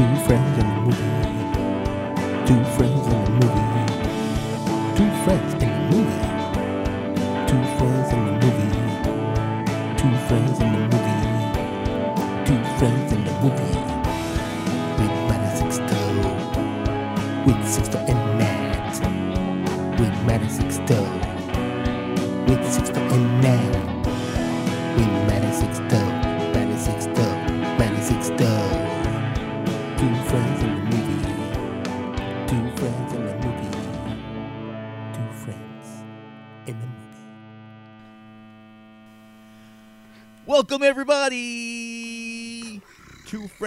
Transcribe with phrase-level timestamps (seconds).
[0.00, 2.46] Two friends in the movie.
[2.46, 2.99] Two friends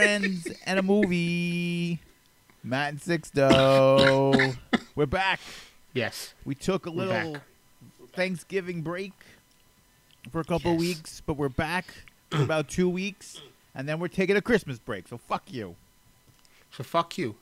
[0.04, 2.00] friends and a movie.
[2.64, 4.58] Matt and Sixto.
[4.96, 5.40] We're back.
[5.94, 6.34] Yes.
[6.46, 7.38] We took a little.
[8.16, 9.12] Thanksgiving break
[10.32, 10.80] for a couple Yes.
[10.80, 11.86] weeks, but we're back
[12.32, 13.40] for about two weeks,
[13.76, 15.08] and then we're taking a Christmas break.
[15.08, 15.76] So fuck you.
[16.72, 17.36] So fuck you.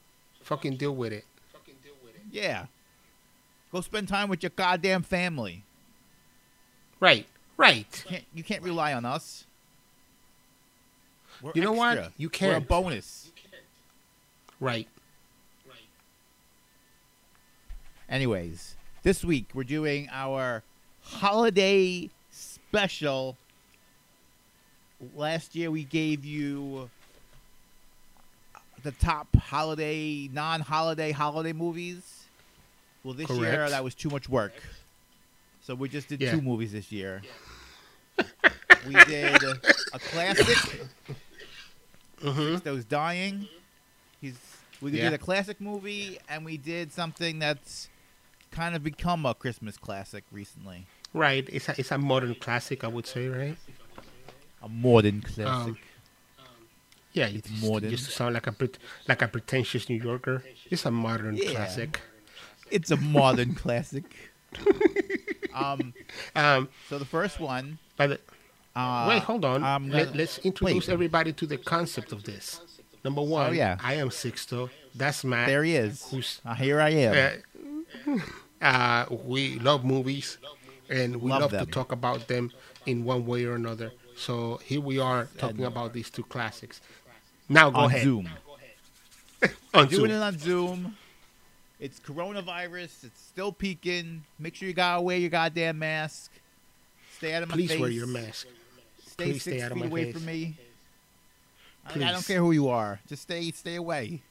[0.43, 1.23] Fucking deal with it.
[2.31, 2.65] Yeah.
[3.71, 5.63] Go spend time with your goddamn family.
[6.99, 7.27] Right.
[7.57, 8.03] Right.
[8.07, 9.45] Can't, you can't rely on us.
[11.41, 11.97] We're You know what?
[11.97, 12.13] extra.
[12.17, 12.67] You We're a can't.
[12.67, 13.31] bonus.
[14.59, 14.87] Right.
[15.67, 15.77] Right.
[18.09, 20.63] Anyways, this week we're doing our
[21.01, 23.37] holiday special.
[25.15, 26.89] Last year we gave you
[28.83, 32.25] the top holiday, non-holiday holiday movies.
[33.03, 34.53] Well, this year that was too much work,
[35.63, 36.31] so we just did Yeah.
[36.35, 37.23] two movies this year.
[38.85, 40.81] we did a classic.
[42.23, 42.57] Mm-hmm.
[42.63, 43.47] Those dying.
[44.19, 44.37] He's
[44.81, 45.05] we Yeah.
[45.05, 47.87] did a classic movie and we did something that's
[48.51, 50.85] kind of become a Christmas classic recently.
[51.13, 51.47] Right.
[51.51, 53.57] It's a, it's a modern classic, I would say, right?
[54.61, 55.75] A modern classic.
[55.75, 55.77] Um,
[57.13, 57.89] Yeah, It's it's modern.
[57.89, 58.55] Just to sound like a
[59.07, 60.43] like a pretentious New Yorker.
[60.69, 61.51] It's a modern Yeah.
[61.51, 61.99] classic.
[62.69, 64.05] it's a modern classic.
[65.53, 65.93] Um.
[66.33, 67.77] Um, So the first one.
[67.97, 68.21] but
[68.75, 69.63] Uh, wait, hold on.
[69.63, 70.93] I'm Let, gonna- let's introduce wait.
[70.93, 72.61] everybody to the concept of this.
[73.03, 73.77] Number one, Oh, yeah.
[73.83, 74.69] I am Sixto.
[74.95, 75.47] That's Matt.
[75.47, 76.05] There he is.
[76.11, 77.41] Who's Uh, here I am.
[78.07, 78.17] uh,
[78.65, 80.37] uh, we love movies
[80.89, 82.51] and we Love love, to talk about them
[82.85, 83.91] in one way or another.
[84.15, 86.79] So here we are talking about these two classics.
[87.49, 88.03] Now go on ahead.
[88.03, 88.29] Zoom.
[89.73, 90.11] On Doing Zoom.
[90.11, 90.97] it on Zoom.
[91.79, 93.05] It's coronavirus.
[93.05, 94.23] It's still peaking.
[94.37, 96.29] Make sure you gotta wear your goddamn mask.
[97.17, 97.79] Stay out of my Please face.
[97.79, 98.45] wear your mask.
[99.11, 100.13] Stay Please six stay out of feet my away face.
[100.13, 100.55] from me.
[101.87, 102.99] I, I don't care who you are.
[103.07, 104.21] Just stay, stay away.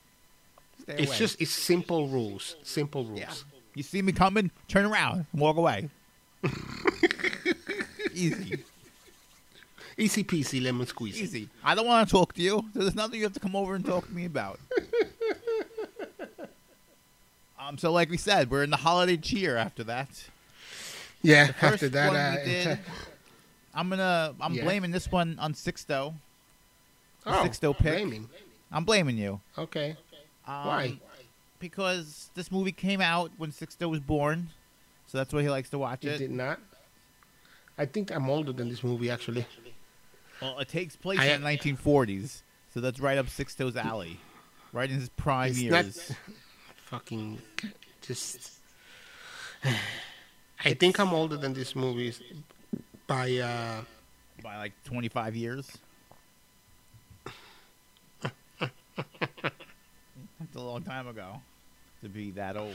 [0.83, 1.19] Stay It's away.
[1.19, 2.57] just it's simple rules.
[2.63, 3.21] Simple rules.
[3.21, 3.33] yeah.
[3.75, 5.89] You see me coming, turn around and walk away.
[8.15, 8.63] Easy,
[9.97, 11.17] Easy peasy lemon squeezy.
[11.23, 11.49] easy.
[11.63, 12.65] I don't want to talk to you.
[12.75, 14.59] There's nothing you have to come over and talk to me about.
[17.59, 17.79] um.
[17.79, 20.09] So, like we said, we're in the holiday cheer after that.
[21.23, 21.53] Yeah.
[21.61, 22.79] After that, uh, did.
[23.75, 24.35] I'm gonna.
[24.41, 24.65] I'm Yeah.
[24.65, 26.15] blaming this one on Sixto.
[27.27, 27.93] oh, Sixto pick.
[27.95, 28.29] blaming.
[28.73, 29.41] I'm blaming you.
[29.59, 29.97] Okay.
[30.47, 30.99] Um, Why?
[31.59, 34.49] Because this movie came out when Sixto was born,
[35.07, 36.19] so that's why he likes to watch You it.
[36.19, 36.59] did not.
[37.79, 39.47] I think I'm older than this movie actually.
[40.41, 42.43] Well, it takes place I- in the 1940s,
[42.73, 44.19] so that's right up Sixto's alley,
[44.73, 46.13] right in his prime It's not- years.
[46.87, 47.41] Fucking
[48.03, 48.53] just.
[50.65, 52.15] I think I'm older than this movie
[53.11, 53.83] by uh
[54.41, 55.79] by like 25 years.
[58.61, 61.41] That's a long time ago
[62.03, 62.73] to be that old.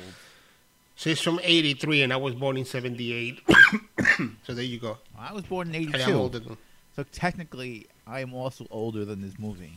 [0.96, 3.40] She's from 83 and I was born in 78.
[4.46, 4.98] so there you go.
[5.18, 6.58] I was born in I am 82, older than.
[6.98, 9.74] so technically I am also older than this movie.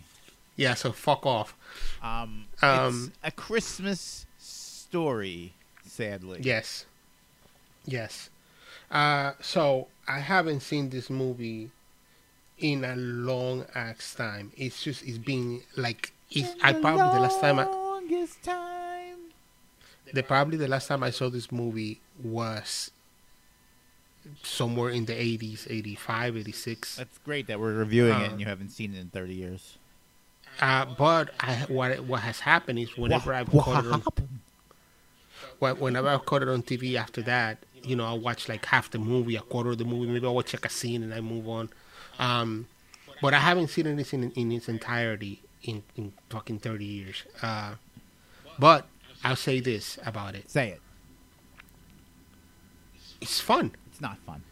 [0.56, 1.54] Yeah, so fuck off.
[2.02, 5.52] Um, Um, it's a Christmas story,
[5.86, 6.40] sadly.
[6.42, 6.84] Yes.
[7.86, 8.28] Yes.
[8.90, 11.70] Uh, so I haven't seen this movie
[12.58, 14.52] in a long ass time.
[14.56, 19.16] It's just it's been like it's I probably the last time I Longest time.
[20.12, 22.90] the probably the last time I saw this movie was
[24.43, 26.96] somewhere in the 80s, 85, 86.
[26.96, 29.78] That's great that we're reviewing it Uh, and you haven't seen it in 30 years.
[30.60, 34.40] Uh, but I, what what has happened is whenever I've what caught it on, happened?
[35.60, 37.58] whenever I've caught it on TV after that,
[37.88, 40.31] you know, I watch like half the movie, a quarter of the movie, maybe I
[40.31, 41.70] will check a scene and I move on.
[42.19, 42.67] Um,
[43.23, 47.25] but I haven't seen it in, in its entirety in, in fucking 30 years.
[47.43, 47.75] Uh,
[48.58, 48.87] but
[49.25, 50.50] I'll say this about it.
[50.50, 50.81] Say it.
[53.20, 53.73] It's fun.
[53.91, 54.43] It's not fun.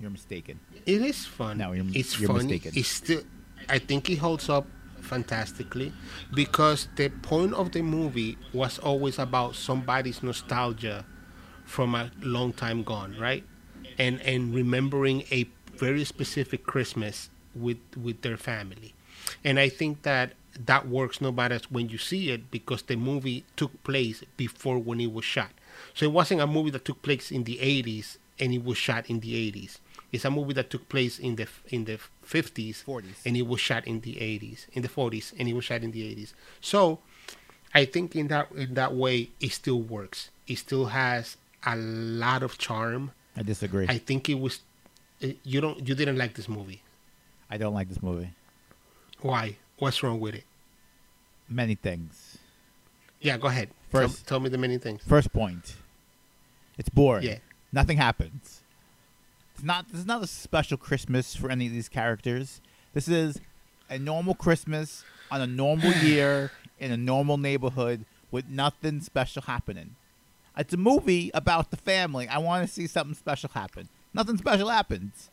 [0.00, 0.60] You're mistaken.
[0.86, 1.58] It is fun.
[1.58, 2.36] No, you're- it's you're fun.
[2.46, 2.72] mistaken.
[2.74, 3.22] It's still.
[3.68, 4.66] I think it holds up
[5.00, 5.92] fantastically
[6.34, 11.04] because the point of the movie was always about somebody's nostalgia
[11.68, 13.44] from a long time gone, right?
[13.98, 18.94] And and remembering a very specific Christmas with with their family.
[19.44, 20.32] And I think that
[20.66, 25.00] that works no matter when you see it because the movie took place before when
[25.00, 25.50] it was shot.
[25.94, 29.08] So it wasn't a movie that took place in the 80s and it was shot
[29.08, 29.78] in the 80s.
[30.10, 33.18] It's a movie that took place in the in the 50s 40s.
[33.26, 35.92] and it was shot in the 80s, in the 40s and it was shot in
[35.92, 36.32] the 80s.
[36.60, 37.00] So
[37.74, 40.30] I think in that in that way it still works.
[40.46, 43.12] It still has a lot of charm.
[43.36, 43.86] I disagree.
[43.88, 44.60] I think it was
[45.22, 46.82] eh, you don't you didn't like this movie.
[47.50, 48.30] I don't like this movie.
[49.20, 49.56] Why?
[49.78, 50.44] What's wrong with it?
[51.48, 52.38] Many things.
[53.20, 53.70] Yeah, go ahead.
[53.90, 55.02] Tell, First- tell me the many things.
[55.06, 55.76] First point.
[56.76, 57.24] It's boring.
[57.24, 57.38] Yeah.
[57.72, 58.62] Nothing happens.
[59.54, 62.60] It's not this is not a special Christmas for any of these characters.
[62.94, 63.40] This is
[63.90, 69.96] a normal Christmas on a normal year in a normal neighborhood with nothing special happening.
[70.58, 72.26] It's a movie about the family.
[72.28, 73.88] I want to see something special happen.
[74.12, 75.30] Nothing special happens.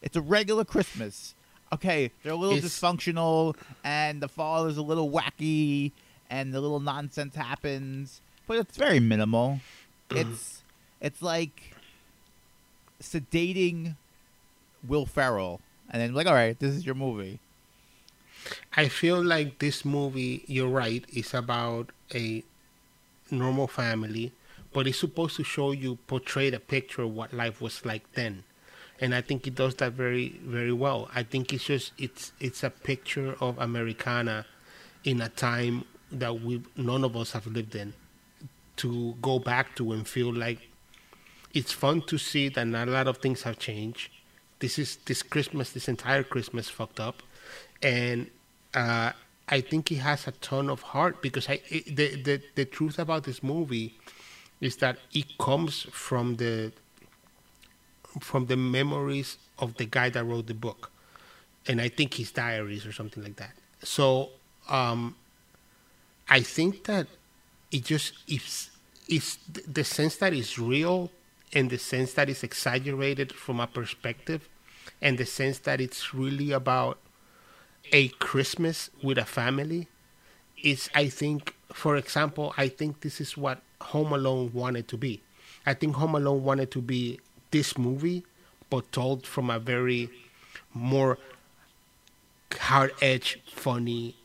[0.00, 1.34] It's a regular Christmas.
[1.72, 5.92] Okay, they're a little It's- dysfunctional and the father's a little wacky
[6.30, 9.60] and the little nonsense happens, but it's very minimal.
[10.10, 10.62] It's
[11.00, 11.74] it's like
[13.02, 13.96] sedating
[14.86, 15.60] Will Ferrell
[15.90, 17.40] and then like, all right, this is your movie.
[18.76, 22.42] I feel like this movie, you're right, is about a
[23.30, 24.32] normal family,
[24.78, 28.44] but it's supposed to show you, portray the picture of what life was like then.
[29.00, 31.10] And I think it does that very, very well.
[31.12, 34.46] I think it's just it's it's a picture of Americana
[35.02, 37.92] in a time that we none of us have lived in.
[38.76, 40.60] To go back to and feel like
[41.52, 44.12] it's fun to see that not a lot of things have changed.
[44.60, 47.24] This is this Christmas, this entire Christmas fucked up,
[47.82, 48.30] and
[48.74, 49.10] uh,
[49.48, 53.24] I think he has a ton of heart because I the the the truth about
[53.24, 53.98] this movie
[54.60, 56.72] is that it comes from the
[58.20, 60.90] from the memories of the guy that wrote the book,
[61.66, 63.52] and I think his diaries or something like that.
[63.82, 64.30] So
[64.68, 65.14] um,
[66.28, 67.06] I think that
[67.70, 68.70] it just it's
[69.08, 71.10] it's the sense that it's real
[71.52, 74.48] and the sense that it's exaggerated from a perspective
[75.00, 76.98] and the sense that it's really about
[77.92, 79.88] a Christmas with a family
[80.62, 85.20] is I think for example I think this is what Home Alone wanted to be.
[85.66, 87.20] I think Home Alone wanted to be
[87.50, 88.24] this movie
[88.70, 90.10] but told from a very
[90.74, 91.18] more
[92.58, 94.16] hard edge funny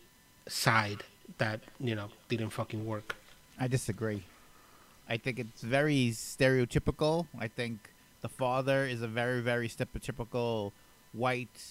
[0.47, 1.03] side
[1.38, 3.15] that you know didn't fucking work.
[3.59, 4.23] I disagree.
[5.07, 7.27] I think it's very stereotypical.
[7.38, 7.89] I think
[8.21, 10.71] the father is a very, very stereotypical
[11.11, 11.61] white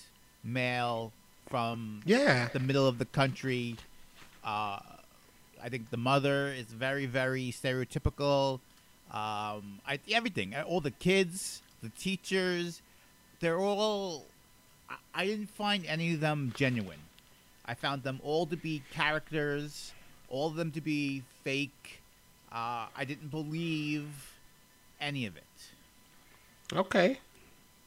[0.44, 1.12] male
[1.49, 2.49] from Yeah.
[2.52, 3.76] the middle of the country.
[4.44, 4.81] Uh,
[5.62, 8.61] I think the mother is very, very stereotypical.
[9.11, 12.82] Um, I everything, all the kids, the teachers,
[13.41, 14.25] they're all.
[14.88, 16.99] I, I didn't find any of them genuine.
[17.64, 19.93] I found them all to be characters,
[20.29, 22.00] all of them to be fake.
[22.50, 24.06] Uh, I didn't believe
[25.00, 26.75] any of it.
[26.75, 27.19] Okay.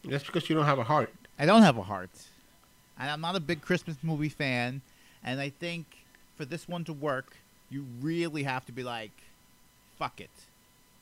[0.04, 1.12] That's because you don't have a heart.
[1.38, 2.12] I don't have a heart.
[2.98, 4.82] And I'm not a big Christmas movie fan.
[5.24, 5.86] And I think
[6.38, 7.36] for this one to work,
[7.70, 9.12] you really have to be like,
[9.98, 10.30] fuck it.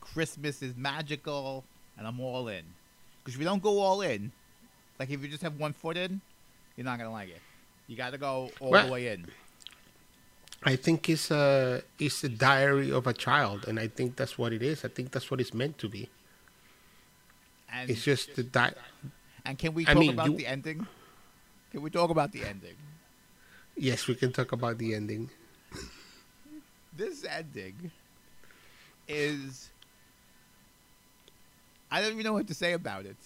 [0.02, 1.64] Christmas is magical,
[1.98, 2.64] and I'm all in.
[3.24, 4.32] Because if you don't go all in,
[5.00, 6.22] like if you just have one foot in,
[6.76, 7.42] you're not going to like it.
[7.88, 9.26] You got to go all Well- the way in.
[10.66, 14.54] I think it's a it's a diary of a child, and I think that's what
[14.54, 14.86] it is.
[14.86, 16.08] I think that's what it's meant to be.
[17.70, 18.74] And, It's just the di-
[19.44, 20.88] and can we I talk mean, about you- the ending?
[21.72, 22.76] Can we talk about the ending?
[23.76, 25.32] Yes, we can talk about the ending.
[26.98, 27.92] This ending
[29.08, 29.70] is
[31.92, 33.18] I don't even know what to say about it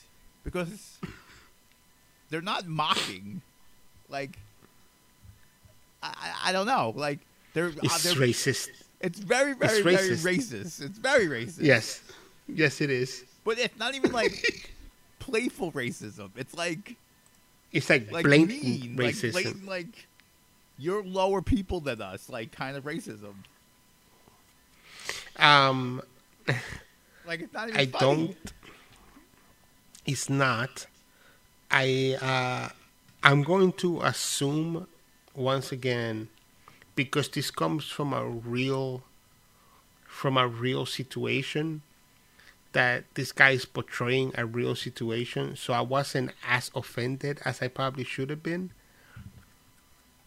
[0.43, 0.97] because
[2.29, 3.41] they're not mocking
[4.09, 4.37] like
[6.03, 7.19] I, I- don't know like
[7.53, 8.69] they're, uh, It's they're racist.
[9.01, 10.23] it's very very very racist.
[10.25, 12.01] racist it's very racist Yes,
[12.47, 13.23] yes, it is.
[13.43, 14.73] but it's not even like
[15.19, 16.95] playful racism it's like
[17.71, 19.33] It's like, like blatant mean racism.
[19.33, 20.07] like blatant like
[20.79, 23.33] you're lower people than us like kind of racism
[25.37, 26.01] um,
[27.25, 27.99] like it's not even I funny.
[28.27, 28.53] don't.
[30.05, 30.87] It's not.
[31.69, 32.69] I uh,
[33.23, 34.87] I'm going to assume
[35.35, 36.29] once again
[36.95, 39.03] because this comes from a real
[40.05, 41.81] from a real situation
[42.71, 47.67] that this guy is portraying a real situation so i wasn't as offended as i
[47.67, 48.71] probably should have been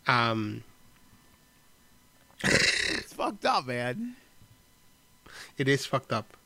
[0.07, 0.63] um
[2.43, 4.17] it's fucked up, man.
[5.59, 6.37] It is fucked up.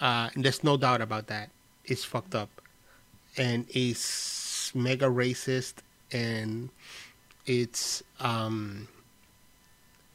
[0.00, 1.50] Uh, and there's no doubt about that.
[1.84, 2.50] It's fucked up,
[3.36, 5.74] and it's mega racist,
[6.12, 6.68] and
[7.46, 8.86] it's um,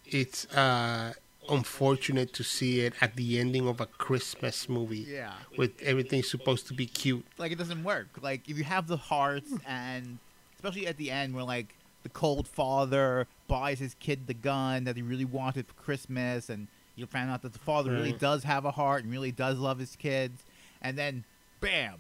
[0.06, 1.14] it's uh,
[1.50, 5.06] unfortunate to see it at the ending of a Christmas movie.
[5.10, 5.34] Yeah.
[5.58, 7.26] with everything supposed to be cute.
[7.38, 8.08] Like it doesn't work.
[8.22, 10.20] Like if you have the hearts and
[10.56, 14.96] especially at the end where like the cold father buys his kid the gun that
[14.96, 18.20] he really wanted for Christmas and you find out that the father really mm-hmm.
[18.20, 20.44] does have a heart and really does love his kids
[20.82, 21.24] and then
[21.60, 21.96] bam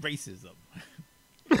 [0.00, 0.52] racism.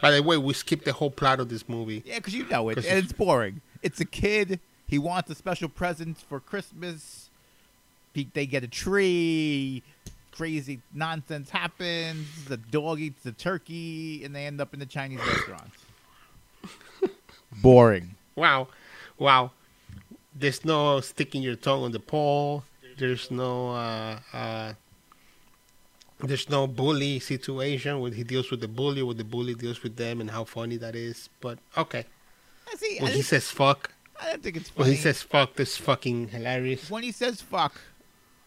[0.00, 2.02] By the way, we skipped the whole plot of this movie.
[2.06, 2.78] yeah because you know it.
[2.78, 3.60] And it's- it's boring.
[3.82, 7.30] It's a kid he wants a special present for christmas.
[8.12, 9.84] He, they get a tree
[10.32, 15.20] crazy nonsense happens the dog eats the turkey and they end up in the chinese
[15.20, 15.70] restaurant.
[17.62, 18.16] Boring.
[18.34, 18.68] Wow,
[19.16, 19.52] wow.
[20.40, 22.64] There's no sticking your tongue on the pole.
[22.96, 24.72] There's no uh, uh,
[26.20, 29.96] there's no bully situation where he deals with the bully, where the bully deals with
[29.96, 31.28] them, and how funny that is.
[31.40, 32.04] But okay,
[32.70, 32.98] I see.
[32.98, 36.28] I, when he says fuck, I don't think it's when he says fuck, that's fucking
[36.28, 36.90] hilarious.
[36.90, 37.80] when he says fuck,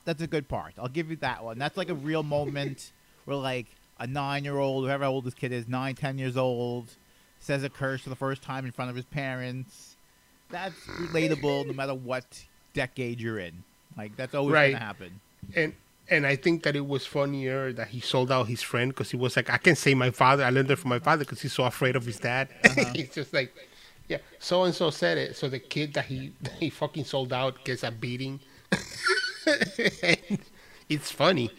[0.06, 0.74] that's a good part.
[0.78, 1.58] I'll give you that one.
[1.58, 2.92] That's like a real moment
[3.26, 3.68] where like
[4.00, 6.90] a nine year old, whoever old this kid is, nine, ten years old,
[7.40, 9.93] says a curse for the first time in front of his parents.
[10.54, 13.64] That's relatable no matter what decade you're in.
[13.98, 14.72] Like that's always Right.
[14.74, 15.20] gonna happen.
[15.56, 15.74] And
[16.10, 19.18] and I think that it was funnier that he sold out his friend because he
[19.18, 20.44] was like, I can't say my father.
[20.44, 22.50] I learned it from my father because he's so afraid of his dad.
[22.94, 23.54] he's just like,
[24.10, 25.36] yeah, so and so said it.
[25.36, 28.40] So the kid that he that he fucking sold out gets a beating.
[30.90, 31.50] It's funny.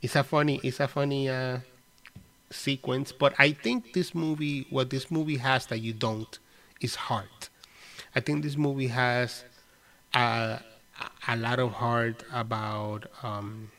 [0.00, 0.60] It's a funny.
[0.62, 1.58] It's a funny uh,
[2.50, 3.12] sequence.
[3.12, 6.38] But I think this movie, what this movie has that you don't,
[6.80, 7.35] is heart.
[8.16, 9.44] I think this movie has
[10.14, 10.60] a
[11.28, 13.70] a lot of heart about um,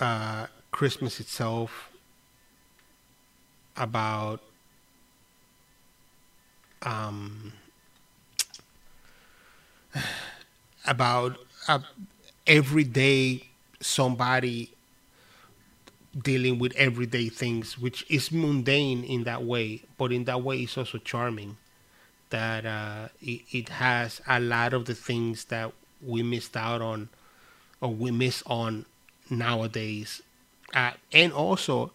[0.00, 1.90] uh, Christmas itself,
[3.76, 4.40] about
[6.82, 7.52] um,
[10.86, 11.36] about
[11.68, 11.78] uh,
[12.46, 13.44] everyday
[13.80, 14.72] somebody
[16.18, 20.76] dealing with everyday things, which is mundane in that way, but in that way it's
[20.76, 21.56] also charming.
[22.32, 25.72] That uh, it, it has a lot of the things that
[26.02, 27.10] we missed out on,
[27.80, 28.86] or we miss on
[29.30, 30.22] nowadays,
[30.74, 31.92] uh, and also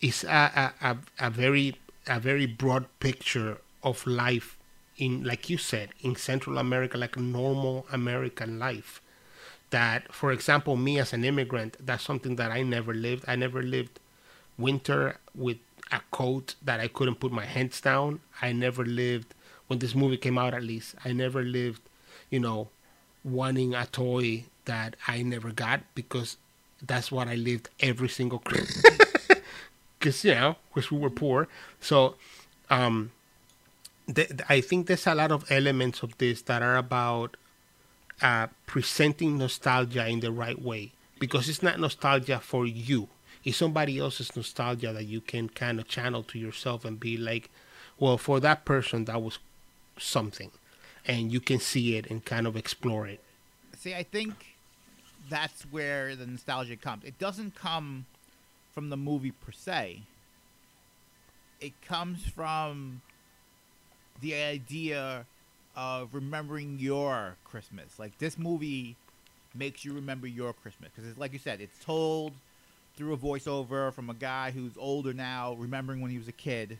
[0.00, 1.76] it's a, a, a, very
[2.06, 4.58] a very broad picture of life
[4.98, 9.00] in like you said in Central America, like normal American life.
[9.70, 13.24] That for example me as an immigrant that's something that i never lived.
[13.28, 14.00] I never lived
[14.58, 15.58] winter with
[15.92, 18.20] a coat that i couldn't put my hands down.
[18.40, 19.34] I never lived
[19.66, 21.82] when this movie came out at least i never lived
[22.30, 22.68] you know
[23.24, 26.36] wanting a toy that i never got because
[26.82, 28.84] that's what i lived every single christmas.
[29.98, 31.46] Because you know because we were poor.
[31.80, 32.16] So
[32.70, 33.12] um
[34.12, 37.36] th- i think there's a lot of elements of this that are about
[38.20, 40.92] uh, presenting nostalgia in the right way.
[41.18, 43.08] Because it's not nostalgia for you.
[43.44, 47.50] It's somebody else's nostalgia that you can kind of channel to yourself and be like,
[47.98, 49.38] well, for that person, that was
[49.98, 50.50] something.
[51.06, 53.20] And you can see it and kind of explore it.
[53.78, 54.54] See, I think
[55.28, 57.04] that's where the nostalgia comes.
[57.04, 58.06] It doesn't come
[58.72, 60.02] from the movie per se.
[61.60, 63.02] It comes from
[64.20, 65.26] the idea
[65.76, 67.98] of remembering your Christmas.
[67.98, 68.96] Like this movie
[69.54, 72.32] makes you remember your Christmas because like you said, it's told
[72.96, 76.78] through a voiceover from a guy who's older now, remembering when he was a kid.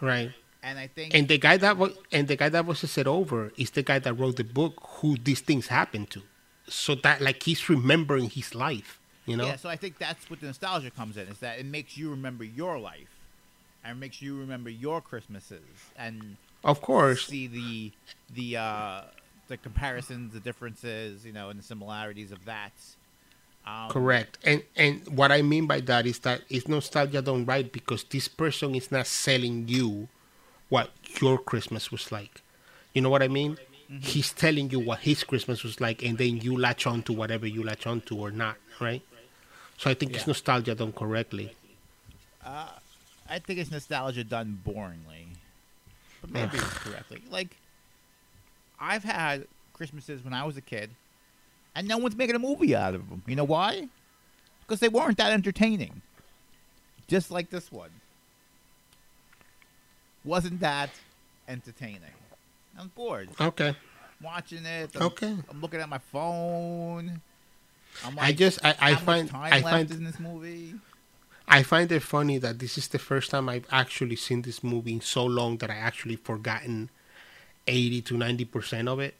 [0.00, 0.32] Right.
[0.62, 3.52] And I think And the guy that was and the guy that was said over
[3.56, 6.22] is the guy that wrote the book who these things happened to.
[6.68, 9.46] So that like he's remembering his life, you know?
[9.46, 12.10] Yeah, so I think that's what the nostalgia comes in, is that it makes you
[12.10, 13.10] remember your life.
[13.84, 15.60] And it makes you remember your Christmases
[15.96, 17.28] and Of course.
[17.28, 17.92] see the
[18.34, 19.02] the uh
[19.46, 22.72] the comparisons, the differences, you know, and the similarities of that.
[23.66, 24.38] Um, Correct.
[24.44, 28.28] And and what I mean by that is that it's nostalgia done right because this
[28.28, 30.08] person is not selling you
[30.68, 32.42] what your Christmas was like.
[32.92, 33.58] You know what I mean?
[34.00, 37.46] He's telling you what his Christmas was like and then you latch on to whatever
[37.46, 39.02] you latch on to or not, right?
[39.78, 41.54] So I think it's nostalgia done correctly.
[43.28, 45.26] I think it's nostalgia done boringly,
[46.20, 47.22] but maybe correctly.
[47.30, 47.56] Like,
[48.80, 50.90] I've had Christmases when I was a kid,
[51.76, 53.22] and no one's making a movie out of them.
[53.26, 53.88] You know why?
[54.66, 56.02] Because they weren't that entertaining.
[57.06, 57.90] Just like this one.
[60.24, 60.90] Wasn't that
[61.46, 62.00] entertaining.
[62.78, 63.76] I'm bored Okay.
[64.22, 64.90] watching it.
[64.96, 65.36] I'm, Okay.
[65.48, 67.20] I'm looking at my phone.
[68.04, 70.74] I'm I just I, I find time I find in this movie.
[71.48, 74.92] I find it funny that this is the first time I've actually seen this movie
[74.94, 76.90] in so long that I actually forgotten
[77.68, 79.14] eighty to ninety percent of it.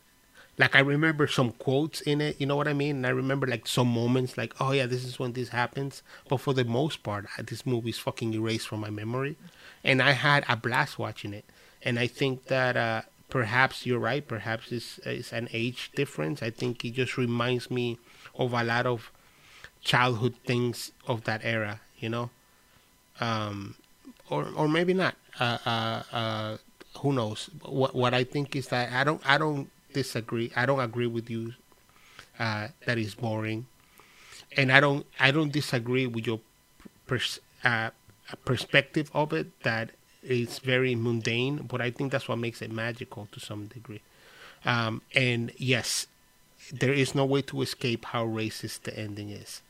[0.58, 2.96] Like I remember some quotes in it, you know what I mean?
[2.96, 6.02] And I remember like some moments, like oh yeah, this is when this happens.
[6.28, 9.36] But for the most part, this movie is fucking erased from my memory,
[9.84, 11.44] and I had a blast watching it.
[11.82, 14.26] And I think that uh, perhaps you're right.
[14.26, 16.42] Perhaps it's, it's an age difference.
[16.42, 17.98] I think it just reminds me
[18.34, 19.12] of a lot of
[19.82, 22.30] childhood things of that era, you know,
[23.20, 23.76] um,
[24.30, 25.14] or or maybe not.
[25.38, 26.56] Uh, uh, uh,
[27.00, 27.50] who knows?
[27.62, 29.70] What what I think is that I don't I don't
[30.02, 30.48] disagree.
[30.54, 31.42] I don't agree with you
[32.38, 33.66] uh, that is boring,
[34.56, 36.40] and I don't I don't disagree with your
[37.08, 37.90] pers- uh,
[38.44, 39.86] perspective of it that
[40.22, 41.56] it's very mundane.
[41.72, 44.02] But I think that's what makes it magical to some degree.
[44.64, 46.06] Um, and yes,
[46.72, 49.62] there is no way to escape how racist the ending is.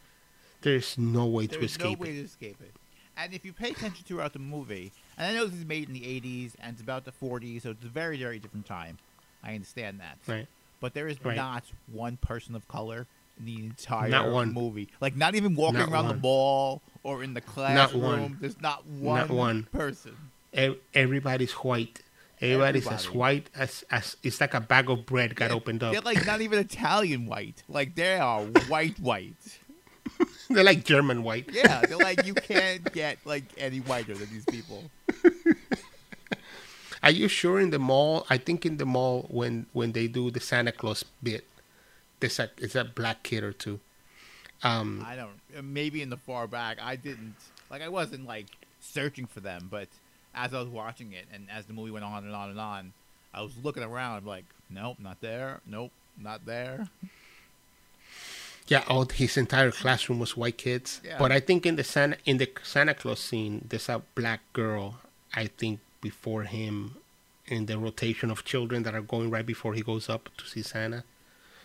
[0.63, 2.13] There's no way to There's no escape way it.
[2.21, 2.73] to escape it.
[3.17, 5.95] And if you pay attention throughout the movie, and I know this is made in
[5.95, 8.99] the 80s and it's about the 40s, so it's a very, very different time.
[9.47, 10.19] I understand that.
[10.27, 10.47] Right.
[10.81, 11.37] But there is Right.
[11.37, 13.07] not one person of color
[13.39, 14.53] in the entire Not one.
[14.53, 14.89] movie.
[15.01, 16.21] Like, not even walking Not around the one.
[16.23, 18.03] mall or in the classroom.
[18.03, 18.39] Not one.
[18.41, 19.63] There's not one, Not one.
[19.73, 20.17] person.
[20.53, 22.01] Ev- Everybody's white.
[22.41, 25.93] Everybody's as white as, as it's like a bag of bread got They're- opened up.
[25.93, 27.63] They're like not even Italian white.
[27.69, 29.35] Like they are white white.
[30.51, 31.49] They're like German white.
[31.53, 34.85] Yeah, they're like you can't get like any whiter than these people.
[37.07, 38.27] Are you sure in the mall?
[38.29, 41.45] I think in the mall when when they do the Santa Claus bit,
[42.19, 43.79] there's a it's a black kid or two.
[44.65, 45.65] Um, I don't.
[45.65, 47.37] Maybe in the far back, I didn't
[47.71, 47.81] like.
[47.81, 48.47] I wasn't like
[48.81, 49.87] searching for them, but
[50.35, 52.93] as I was watching it, and as the movie went on and on and on,
[53.33, 55.61] I was looking around like, nope, not there.
[55.65, 56.89] Nope, not there.
[58.67, 61.01] yeah, all his entire classroom was white kids.
[61.05, 61.19] Yeah.
[61.21, 64.99] But I think in the Santa in the Santa Claus scene, there's a black girl.
[65.33, 66.97] I think before him,
[67.47, 70.63] in the rotation of children that are going right before he goes up to see
[70.63, 71.05] Santa.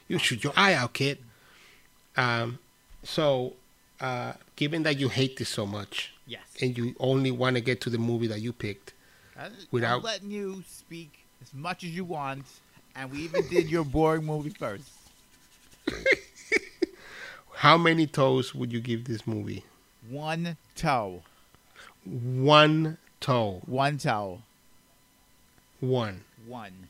[0.08, 1.17] You shoot your eye out, kid.
[2.15, 2.60] Um,
[3.04, 3.54] so,
[4.00, 6.41] uh, given that you hate this so much, Yes.
[6.62, 8.94] and you only want to get to the movie that you picked,
[9.38, 12.46] I'm without- letting you speak as much as you want,
[12.96, 14.89] and we even did your boring movie first.
[17.56, 19.63] how many toes would you give this movie?
[20.10, 21.24] One toe.
[22.06, 23.62] One toe.
[23.66, 24.42] One toe.
[25.80, 26.26] One.
[26.46, 26.90] One.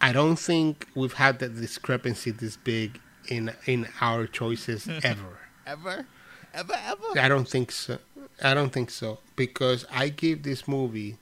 [0.00, 5.38] I don't think we've had that discrepancy this big in in our choices ever.
[5.66, 6.06] Ever?
[6.54, 6.74] Ever?
[6.74, 7.20] Ever?
[7.20, 7.98] I don't think so.
[8.42, 11.16] I don't think so because I give this movie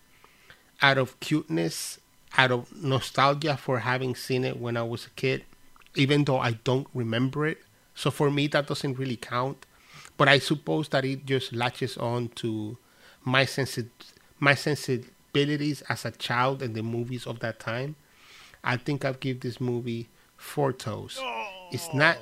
[0.82, 1.98] out of cuteness,
[2.36, 5.44] out of nostalgia for having seen it when I was a kid,
[5.94, 7.58] even though I don't remember it.
[7.94, 9.64] So for me, that doesn't really count.
[10.16, 12.78] But I suppose that it just latches on to
[13.24, 13.90] my sensi-
[14.38, 17.96] my sensibilities as a child and the movies of that time.
[18.64, 21.20] I think I'll give this movie four toes.
[21.72, 22.16] It's not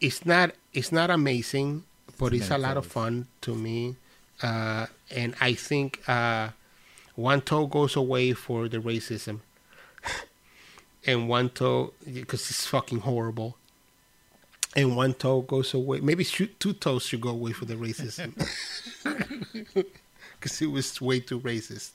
[0.00, 1.84] it's not it's not amazing,
[2.18, 3.96] but it's a lot of fun to me.
[4.42, 6.50] Uh, and I think uh,
[7.16, 9.40] one toe goes away for the racism,
[11.06, 13.57] and one toe because it's fucking horrible.
[14.78, 15.98] And one toe goes away.
[15.98, 18.32] Maybe two toes should go away for the racism,
[20.38, 21.90] because it was way too racist.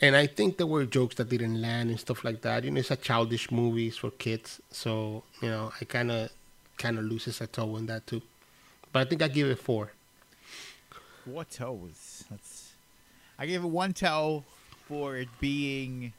[0.00, 2.62] And I think there were jokes that didn't land and stuff like that.
[2.62, 6.30] You know, it's a childish movie it's for kids, so you know, I kind of
[6.78, 8.22] kind of loses a toe in that too.
[8.92, 9.90] But I think I give it four.
[11.24, 12.22] Four toes.
[12.30, 12.70] That's.
[13.36, 14.44] I gave it one toe
[14.86, 16.12] for it being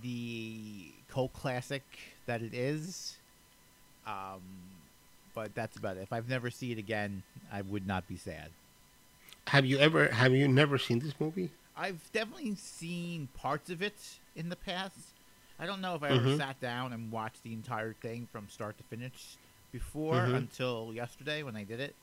[0.00, 1.82] the cult classic
[2.26, 3.16] that it is.
[4.06, 4.42] Um,
[5.36, 6.00] but that's about it.
[6.00, 7.22] If I've never see it again,
[7.52, 8.48] I would not be sad.
[9.48, 10.08] Have you ever?
[10.08, 11.50] Have you never seen this movie?
[11.76, 13.94] I've definitely seen parts of it
[14.34, 14.98] in the past.
[15.60, 16.38] I don't know if I ever Mhm.
[16.38, 19.36] sat down and watched the entire thing from start to finish
[19.72, 20.36] before Mhm.
[20.36, 21.94] until yesterday when I did it.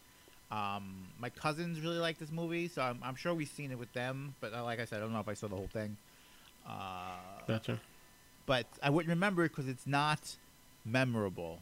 [0.51, 3.91] Um, my cousins really like this movie, so I'm, I'm sure we've seen it with
[3.93, 4.35] them.
[4.39, 5.97] But uh, like I said, I don't know if I saw the whole thing.
[6.67, 7.15] Uh,
[7.47, 7.79] Gotcha.
[8.45, 10.35] but I wouldn't remember it because it's not
[10.85, 11.59] memorable.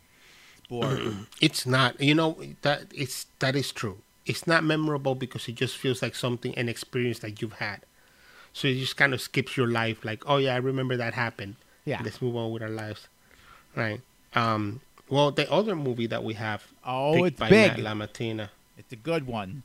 [0.72, 1.16] It's.
[1.42, 2.00] It's not.
[2.00, 3.98] You know that it's that is true.
[4.26, 7.82] It's not memorable because it just feels like something an experience that you've had.
[8.54, 10.06] So it just kind of skips your life.
[10.06, 11.56] Like, oh yeah, I remember that happened.
[11.86, 12.02] yeah.
[12.04, 13.08] Let's move on with our lives.
[13.76, 14.02] Right.
[14.36, 14.82] Um.
[15.10, 16.64] Well, the other movie that we have.
[16.86, 17.78] Oh, it's by big.
[17.84, 18.50] Matt LaMattina.
[18.78, 19.64] It's a good one.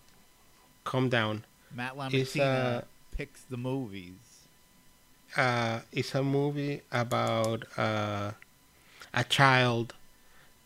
[0.85, 1.45] Calm down.
[1.75, 2.81] Matt It's, Lamartina uh,
[3.17, 4.15] picks the movies?
[5.37, 8.33] uh, it's a movie about uh,
[9.13, 9.95] a child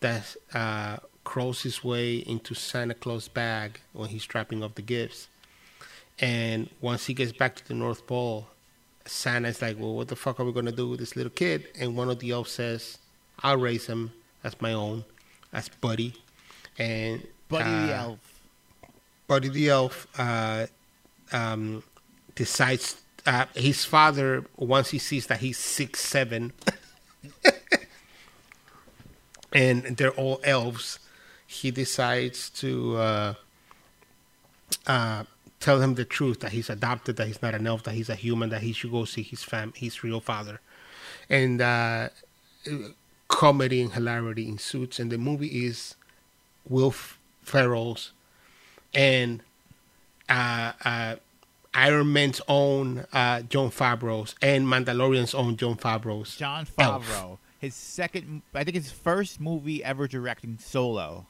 [0.01, 5.29] that uh, crawls his way into Santa Claus' bag when he's strapping up the gifts.
[6.19, 8.49] And once he gets back to the North Pole,
[9.07, 11.97] Santa's like, "Well, what the fuck are we gonna do with this little kid?" And
[11.97, 12.99] one of the elves says,
[13.39, 14.13] "I'll raise him
[14.45, 15.05] as my own,
[15.53, 16.15] as Buddy."
[16.79, 18.19] And Buddy the uh, Elf.
[19.27, 20.67] Buddy the Elf uh,
[21.33, 21.83] um,
[22.35, 26.53] decides uh, his father once he sees that he's six seven,
[29.53, 30.99] and they're all elves.
[31.47, 33.35] He decides to uh,
[34.87, 35.25] uh,
[35.59, 38.15] tell him the truth that he's adopted, that he's not an elf, that he's a
[38.15, 40.61] human, that he should go see his fam, his real father,
[41.29, 42.09] and uh,
[43.29, 45.01] comedy and hilarity ensues.
[45.01, 45.97] And the movie is
[46.69, 46.93] Will
[47.43, 48.13] Ferrell's
[48.95, 49.43] and
[50.29, 51.17] uh, uh,
[51.75, 56.37] Iron Man's own uh, Jon Favreau's and Mandalorian's own Jon Favreau's.
[56.37, 57.39] John Elf.
[57.61, 61.27] His second, I think his first movie ever directing solo.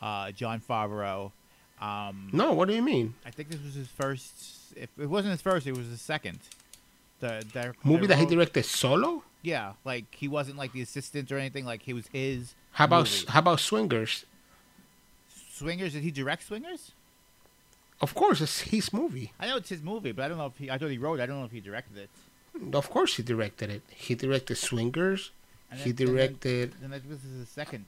[0.00, 1.32] Uh, Jon Favreau.
[1.80, 3.14] Um, No, what do you mean?
[3.24, 4.32] I think this was his first.
[4.76, 6.38] If it wasn't his first, it was his second.
[7.20, 9.22] The, the Movie the that he directed solo?
[9.42, 11.64] Yeah, like he wasn't like the assistant or anything.
[11.64, 12.54] Like he was his.
[12.72, 13.26] How about movie.
[13.28, 14.24] how about Swingers?
[15.52, 15.92] Swingers?
[15.94, 16.92] Did he direct Swingers?
[18.00, 19.32] Of course, it's his movie.
[19.40, 20.70] I know it's his movie, but I don't know if he.
[20.70, 21.18] I thought he wrote.
[21.20, 21.22] it.
[21.22, 22.10] I don't know if he directed it.
[22.74, 23.82] Of course, he directed it.
[23.88, 25.30] He directed Swingers.
[25.70, 26.74] And He then- and then- directed.
[26.80, 27.86] Then this is his second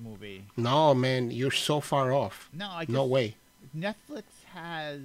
[0.00, 0.44] movie.
[0.56, 2.48] No, man, you're so far off.
[2.52, 3.34] No, I just, No way.
[3.76, 4.22] Netflix
[4.54, 5.00] has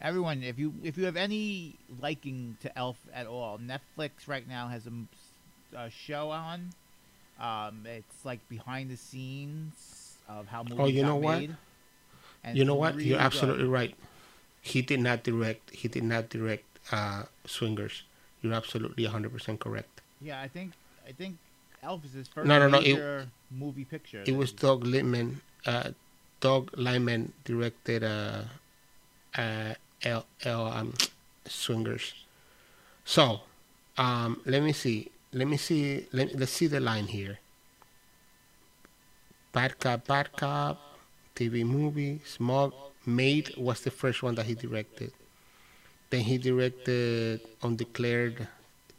[0.00, 0.42] everyone.
[0.42, 4.86] If you if you have any liking to Elf at all, Netflix right now has
[5.76, 6.70] a show on.
[7.40, 11.44] Um, it's like behind the scenes of how movies Oh, you know what?
[12.44, 12.94] And you know what?
[12.96, 13.24] Really you're good.
[13.24, 13.94] absolutely right.
[14.60, 15.70] He did not direct.
[15.70, 18.02] He did not direct uh, Swingers.
[18.42, 20.00] You're absolutely 100 percent correct.
[20.20, 20.72] Yeah, I think
[21.08, 21.36] I think
[21.82, 24.22] Elf is his first No, no, no, it- movie picture.
[24.26, 25.40] It was Doug Liman.
[25.64, 25.90] Uh,
[26.40, 28.42] Doug Liman directed uh,
[29.36, 30.94] uh, L, L, um,
[31.46, 32.14] Swingers.
[33.04, 33.40] So,
[33.96, 35.10] um, let me see.
[35.32, 36.06] Let me see.
[36.12, 37.38] Let, let's see the line here.
[39.52, 40.98] Bad Cop, Bad Cop,
[41.34, 42.72] TV movie, Smog,
[43.06, 45.12] Made was the first one that he directed.
[46.10, 48.46] Then he directed Undeclared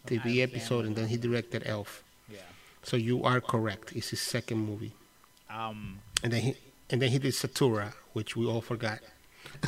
[0.08, 2.04] TV episode, and then he directed Elf.
[2.32, 2.40] yeah.
[2.84, 3.92] So you are correct.
[3.96, 4.94] It's his second movie
[5.50, 6.56] Um, and then he
[6.90, 9.00] and then he did Zathura, which we all forgot.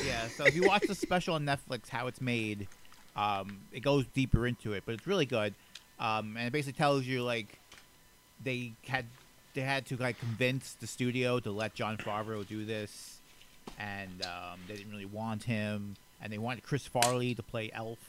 [0.03, 2.67] Yeah, so if you watch the special on Netflix, how it's made,
[3.15, 5.53] um, it goes deeper into it, but it's really good.
[5.99, 7.59] Um, and it basically tells you like
[8.43, 9.05] they had
[9.53, 13.19] they had to like convince the studio to let Jon Favreau do this,
[13.77, 17.99] and um, they didn't really want him, and they wanted Chris Farley to play Elf,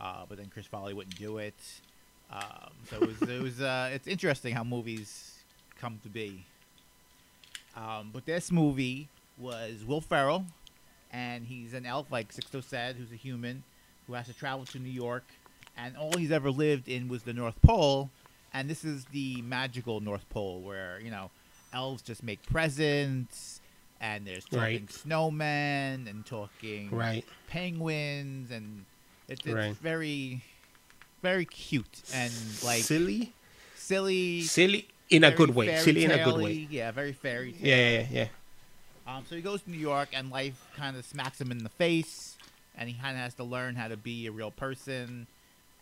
[0.00, 1.82] uh, but then Chris Farley wouldn't do it.
[2.30, 5.44] Um, so it was it was uh, it's interesting how movies
[5.76, 6.46] come to be.
[7.74, 10.46] Um, but this movie was Will Ferrell,
[11.10, 13.64] and he's an elf like Sixto said, who's a human
[14.06, 15.34] who has to travel to New York,
[15.76, 18.10] and all he's ever lived in was the North Pole,
[18.52, 21.30] and this is the magical North Pole where you know
[21.72, 23.60] elves just make presents,
[24.00, 24.88] and there's talking Right.
[24.88, 27.24] snowmen and talking Right.
[27.46, 28.86] penguins, and
[29.30, 29.76] it's, it's Right.
[29.76, 30.42] very,
[31.22, 33.32] very cute and like silly,
[33.74, 35.74] silly, silly in a good way.
[35.76, 36.66] Silly in a good way.
[36.70, 37.54] Yeah, very fairy.
[37.58, 38.06] Yeah, yeah, yeah.
[38.10, 38.26] yeah.
[39.06, 41.68] Um, so he goes to New York, and life kind of smacks him in the
[41.70, 42.36] face,
[42.76, 45.26] and he kind of has to learn how to be a real person.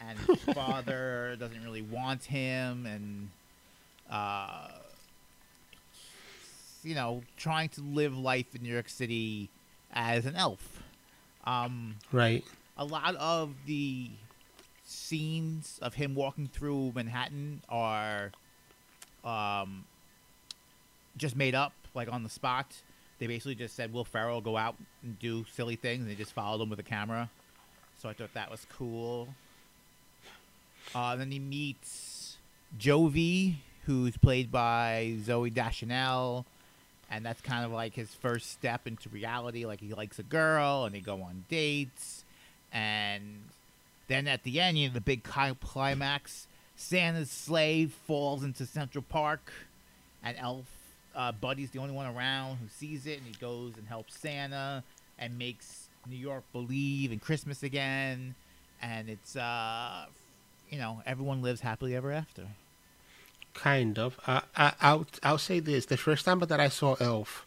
[0.00, 3.28] And his father doesn't really want him, and
[4.10, 4.68] uh,
[6.84, 9.48] you know, trying to live life in New York City
[9.92, 10.82] as an elf.
[11.44, 12.44] Um, Right.
[12.78, 14.10] A lot of the
[14.84, 18.30] scenes of him walking through Manhattan are
[19.24, 19.84] um,
[21.16, 22.74] just made up, like on the spot.
[23.18, 26.32] They basically just said Will Ferrell go out and do silly things, and they just
[26.32, 27.28] followed him with a camera.
[28.00, 29.28] So I thought that was cool.
[30.94, 32.36] Uh, then he meets
[32.78, 36.46] Jovie, who's played by Zooey Deschanel,
[37.10, 39.66] and that's kind of like his first step into reality.
[39.66, 42.24] Like he likes a girl, and they go on dates,
[42.72, 43.44] and
[44.08, 49.52] then at the end, you know, the big climax, Santa's sleigh falls into Central Park,
[50.22, 50.64] and Elf
[51.14, 54.84] uh, Buddy's the only one around who sees it, and he goes and helps Santa
[55.18, 58.34] and makes New York believe in Christmas again,
[58.80, 60.06] and it's uh,
[60.70, 62.46] you know, everyone lives happily ever after.
[63.54, 64.18] Kind of.
[64.26, 67.46] Uh, I, I'll I'll say this: the first time that I saw Elf,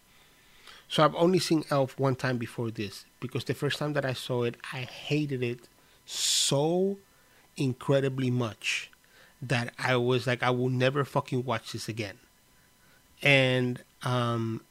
[0.91, 4.11] So I've only seen Elf one time before this because the first time that I
[4.11, 5.69] saw it, I hated it
[6.05, 6.97] so
[7.55, 8.91] incredibly much
[9.41, 12.19] that I was like, I will never fucking watch this again.
[13.21, 14.63] And um,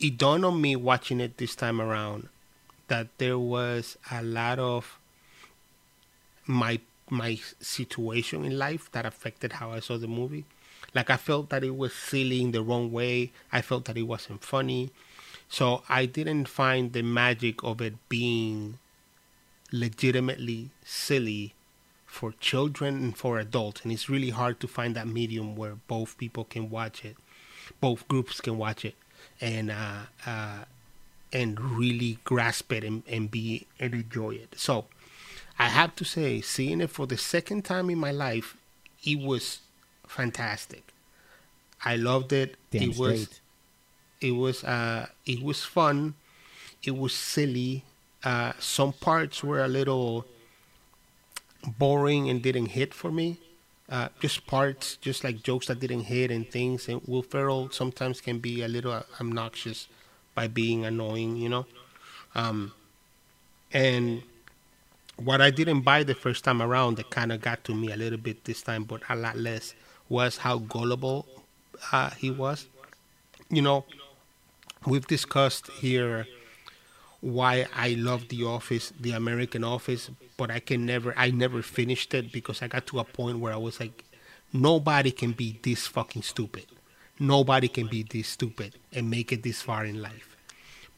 [0.00, 2.28] it dawned on me watching it this time around
[2.88, 4.98] that there was a lot of
[6.46, 10.46] my my situation in life that affected how I saw the movie.
[10.96, 13.30] Like I felt that it was silly in the wrong way.
[13.52, 14.90] I felt that it wasn't funny.
[15.46, 18.78] So I didn't find the magic of it being
[19.70, 21.52] legitimately silly
[22.06, 23.82] for children and for adults.
[23.82, 27.16] And it's really hard to find that medium where both people can watch it,
[27.78, 28.94] both groups can watch it,
[29.38, 30.64] and uh, uh,
[31.30, 34.54] and really grasp it and, and be and enjoy it.
[34.56, 34.86] So
[35.58, 38.56] I have to say, seeing it for the second time in my life,
[39.04, 39.60] it was
[40.06, 40.92] fantastic.
[41.84, 42.56] I loved it.
[42.70, 43.40] Damn it was
[44.20, 46.14] it was uh it was fun.
[46.82, 47.84] It was silly.
[48.24, 50.26] Uh some parts were a little
[51.78, 53.38] boring and didn't hit for me.
[53.88, 56.88] Uh, just parts, just like jokes that didn't hit and things.
[56.88, 59.86] And Will Ferrell sometimes can be a little obnoxious
[60.34, 61.66] by being annoying, you know.
[62.34, 62.72] Um,
[63.72, 64.22] and
[65.16, 67.96] what I didn't buy the first time around that kind of got to me a
[67.96, 69.74] little bit this time, but a lot less,
[70.08, 71.26] was how gullible
[71.92, 72.66] uh, he was.
[73.48, 73.84] You know,
[74.86, 76.26] we've discussed here
[77.20, 82.14] why I love The Office, The American Office, but I can never, I never finished
[82.14, 84.04] it because I got to a point where I was like,
[84.52, 86.66] nobody can be this fucking stupid.
[87.18, 90.36] Nobody can be this stupid and make it this far in life.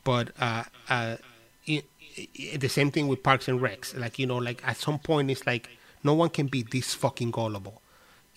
[0.05, 1.17] But uh, uh,
[1.65, 1.85] it,
[2.17, 3.97] it, the same thing with Parks and Recs.
[3.97, 5.69] Like you know, like at some point, it's like
[6.03, 7.81] no one can be this fucking gullible.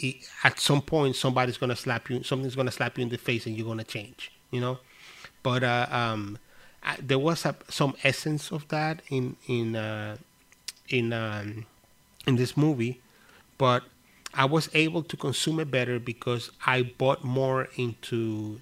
[0.04, 2.24] It, at some point, somebody's gonna slap you.
[2.24, 4.32] Something's gonna slap you in the face, and you're gonna change.
[4.52, 4.80] You know.
[5.44, 6.38] But uh, um,
[6.84, 10.18] I, there was a, some essence of that in in uh,
[10.90, 11.66] in um,
[12.28, 13.02] in this movie,
[13.58, 13.84] but
[14.34, 18.62] I was able to consume it better because I bought more into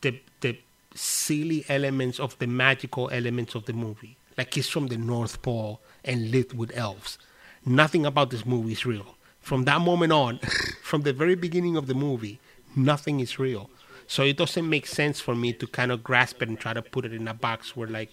[0.00, 0.58] the the
[0.94, 4.16] silly elements of the magical elements of the movie.
[4.36, 7.18] Like he's from the North Pole and lived with elves.
[7.64, 9.13] Nothing about this movie is real.
[9.44, 10.38] From that moment on,
[10.82, 12.40] from the very beginning of the movie,
[12.74, 13.70] nothing is real.
[14.06, 16.82] So it doesn't make sense for me to kind of grasp it and try to
[16.82, 18.10] put it in a box where like,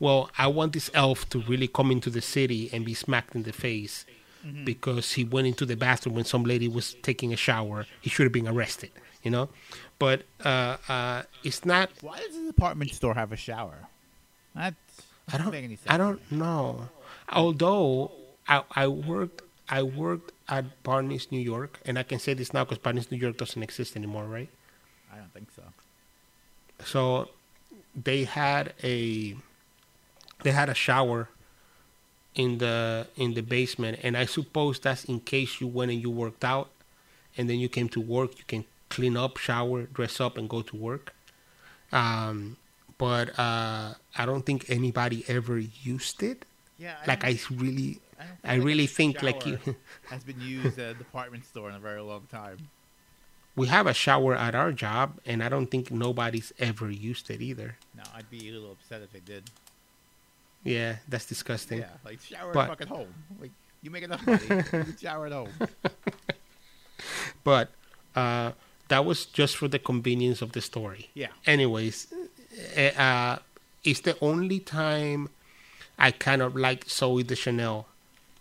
[0.00, 3.44] well, I want this elf to really come into the city and be smacked in
[3.44, 4.04] the face
[4.64, 7.86] because he went into the bathroom when some lady was taking a shower.
[8.00, 8.90] He should have been arrested,
[9.22, 9.48] you know.
[9.98, 11.90] But uh, uh, it's not.
[12.00, 13.86] Why does the department store have a shower?
[14.54, 14.74] That
[15.32, 15.52] I don't.
[15.52, 15.86] make any sense.
[15.88, 16.88] I don't know.
[17.28, 18.10] Although
[18.48, 22.64] I, I worked, I worked at Barney's New York, and I can say this now
[22.64, 24.50] because Barney's New York doesn't exist anymore, right?
[25.12, 25.62] I don't think so.
[26.84, 27.30] So
[27.94, 29.34] they had a
[30.44, 31.28] they had a shower
[32.34, 36.10] in the in the basement, and I suppose that's in case you went and you
[36.10, 36.68] worked out,
[37.36, 40.60] and then you came to work, you can clean up, shower, dress up, and go
[40.60, 41.14] to work.
[41.92, 42.56] Um,
[42.98, 46.44] but uh, I don't think anybody ever used it.
[46.78, 49.58] Yeah, Like I really, I, don't I like really think like you.
[50.10, 52.58] has been used at a department store in a very long time.
[53.56, 57.40] we have a shower at our job, and I don't think nobody's ever used it
[57.42, 57.76] either.
[57.96, 59.44] No, I'd be a little upset if they did.
[60.64, 61.80] Yeah, that's disgusting.
[61.80, 63.12] Yeah, like shower But- at fucking home.
[63.40, 63.50] Like
[63.82, 65.50] you make enough money, you shower at home.
[67.44, 67.70] But
[68.14, 68.52] uh,
[68.88, 71.10] that was just for the convenience of the story.
[71.14, 71.28] Yeah.
[71.46, 72.12] Anyways,
[72.74, 73.38] eh, uh,
[73.84, 75.28] it's the only time
[75.98, 77.86] I kind of like Zooey Deschanel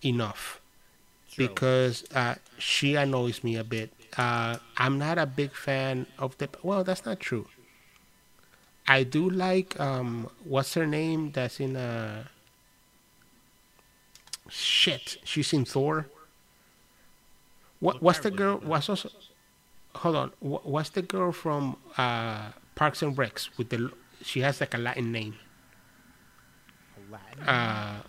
[0.04, 0.60] enough
[1.32, 1.48] True.
[1.48, 3.92] because uh, she annoys me a bit.
[4.18, 6.50] Uh, I'm not a big fan of the.
[6.64, 7.48] Well, that's not true.
[8.88, 11.32] I do like um, what's her name?
[11.32, 12.26] That's in uh.
[14.50, 16.08] Shit, she's in Thor.
[17.80, 18.58] What What what's the girl?
[18.58, 19.10] What's also?
[19.96, 20.32] Hold on.
[20.40, 23.92] Wha- What's the girl from uh, Parks and Recs with the?
[24.24, 25.36] She has like a Latin name.
[27.10, 27.44] Latin.
[27.44, 28.04] Uh,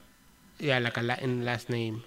[0.63, 2.05] yeah, like a Latin last name.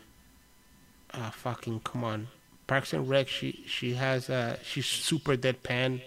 [1.13, 2.28] Uh, fucking come on.
[2.68, 3.28] Parks and Rec.
[3.28, 6.02] She she has uh she's super deadpan.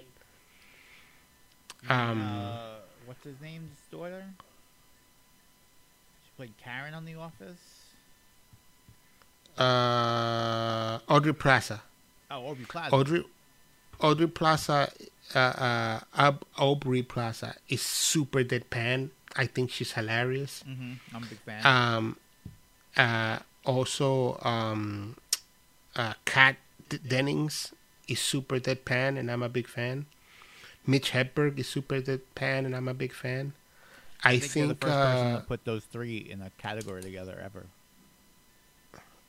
[1.88, 2.56] Um, uh,
[3.06, 4.24] what's his name's daughter?
[6.24, 7.62] She played Karen on The Office.
[9.56, 11.82] uh, Audrey Plaza.
[12.30, 12.94] Oh, Aubrey Plaza.
[12.96, 13.24] Audrey
[14.00, 14.90] Audrey Plaza.
[15.34, 19.10] Uh, uh, Ab- Aubrey Plaza is super deadpan.
[19.36, 20.62] I think she's hilarious.
[20.66, 21.66] hmm I'm a big fan.
[21.66, 22.16] Um,
[22.96, 25.16] uh, also, um,
[25.96, 26.56] uh, Kat
[26.88, 27.72] Dennings
[28.06, 30.06] is super deadpan, and I'm a big fan.
[30.86, 33.52] Mitch Hedberg is super deadpan, and I'm a big fan.
[34.24, 36.50] I, I think, you're the think, first person uh, to put those three in a
[36.58, 37.66] category together ever.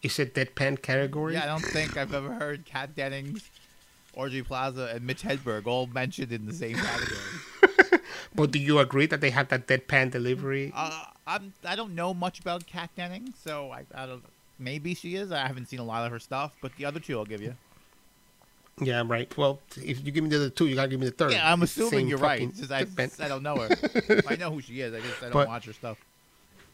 [0.01, 1.33] Is it deadpan category.
[1.33, 3.49] Yeah, I don't think I've ever heard Kat Dennings,
[4.15, 7.19] Audrey Plaza, and Mitch Hedberg all mentioned in the same category.
[8.35, 10.71] But do you agree that they have that deadpan delivery?
[10.75, 14.23] Uh, I'm I don't know much about Kat Dennings, so I, I don't.
[14.57, 15.31] Maybe she is.
[15.31, 17.55] I haven't seen a lot of her stuff, but the other two I'll give you.
[18.81, 19.35] Yeah, right.
[19.37, 21.31] Well, if you give me the other two, you gotta give me the third.
[21.33, 22.49] Yeah, I'm assuming you're right.
[22.71, 22.85] I.
[23.19, 24.21] I don't know her.
[24.27, 24.93] I know who she is.
[24.93, 25.97] I just I don't But- watch her stuff.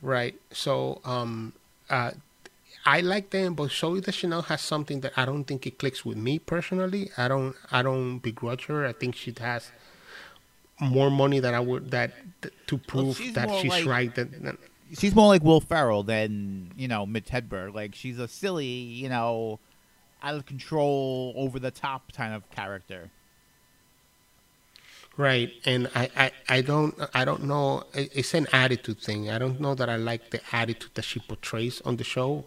[0.01, 0.35] Right.
[0.51, 1.53] So, um,
[1.89, 2.11] uh,
[2.85, 6.17] I like them, but Zooey Deschanel has something that I don't think it clicks with
[6.17, 7.09] me personally.
[7.17, 7.55] I don't.
[7.71, 8.85] I don't begrudge her.
[8.85, 9.71] I think she has
[10.79, 12.11] more money than I would that
[12.67, 14.13] to prove she's that she's like- right.
[14.15, 14.57] That, that-
[14.99, 17.73] She's more like Will Ferrell than you know Mitch Hedberg.
[17.73, 19.59] Like she's a silly, you know,
[20.21, 23.09] out of control, over the top kind of character.
[25.17, 25.51] right.
[25.65, 26.93] And I, I, I don't.
[27.15, 27.83] I don't know.
[27.93, 29.29] It's an attitude thing.
[29.29, 32.45] I don't know that I like the attitude that she portrays on the show,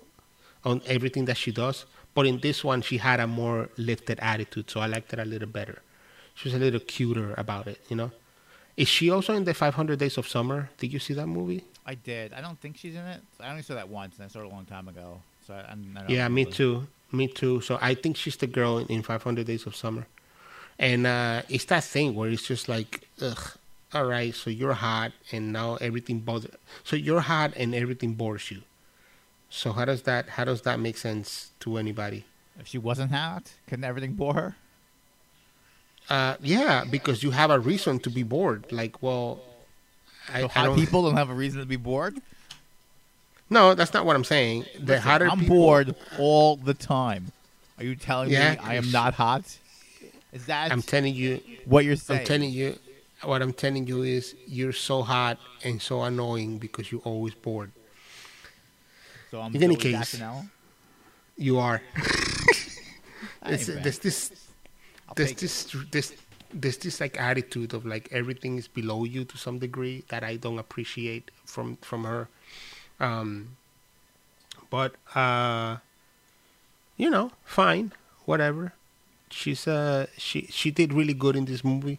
[0.65, 1.87] on everything that she does.
[2.15, 5.25] But in this one, she had a more lifted attitude, so I liked it a
[5.25, 5.83] little better.
[6.39, 8.13] She was a little cuter about it, you know.
[8.77, 10.71] Is she also in the 500 Days of Summer?
[10.79, 11.65] Did you see that movie?
[11.85, 12.33] I did.
[12.33, 13.23] I don't think she's in it.
[13.41, 15.21] I only saw that once, and I saw it a long time ago.
[15.45, 16.87] So I, don't Yeah, me too.
[17.11, 17.61] Me too.
[17.61, 20.07] So I think she's the girl in, in 500 Days of Summer.
[20.79, 23.57] And uh, it's that thing where it's just like, ugh,
[23.93, 26.55] all right, so you're hot and now everything bothers.
[26.85, 28.63] So you're hot and everything bores you.
[29.51, 32.27] So how does that how does that make sense to anybody?
[32.61, 34.57] If she wasn't hot, couldn't everything bore her?
[36.11, 38.71] Uh, yeah, because you have a reason to be bored.
[38.73, 39.41] Like, well,
[40.33, 40.77] I, So I hot don't.
[40.79, 42.19] people don't have a reason to be bored.
[43.51, 44.67] No, that's not what I'm saying.
[44.79, 47.33] The Listen, hotter I'm people- bored all the time.
[47.79, 49.45] Are you telling Yeah, me I am not hot?
[50.33, 52.21] Is that I'm telling you, what you're saying?
[52.21, 52.79] I'm telling you,
[53.23, 57.71] what I'm telling you is you're so hot and so annoying because you're always bored.
[59.31, 60.21] so I'm in any case,
[61.37, 61.81] You are.
[63.47, 64.29] There's this,
[65.09, 65.39] I'll there's it.
[65.39, 66.15] this, this,
[66.53, 70.37] there's this like attitude of like everything is below you to some degree that I
[70.37, 72.29] don't appreciate from from her.
[73.01, 73.57] Um,
[74.71, 75.77] but uh,
[76.97, 77.93] you know, fine,
[78.25, 78.73] whatever.
[79.31, 81.99] She's uh she she did really good in this movie.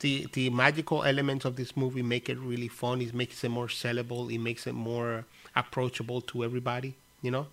[0.00, 3.00] The the magical elements of this movie make it really fun.
[3.00, 4.32] It makes it more sellable.
[4.32, 6.94] It makes it more approachable to everybody.
[7.22, 7.46] You know.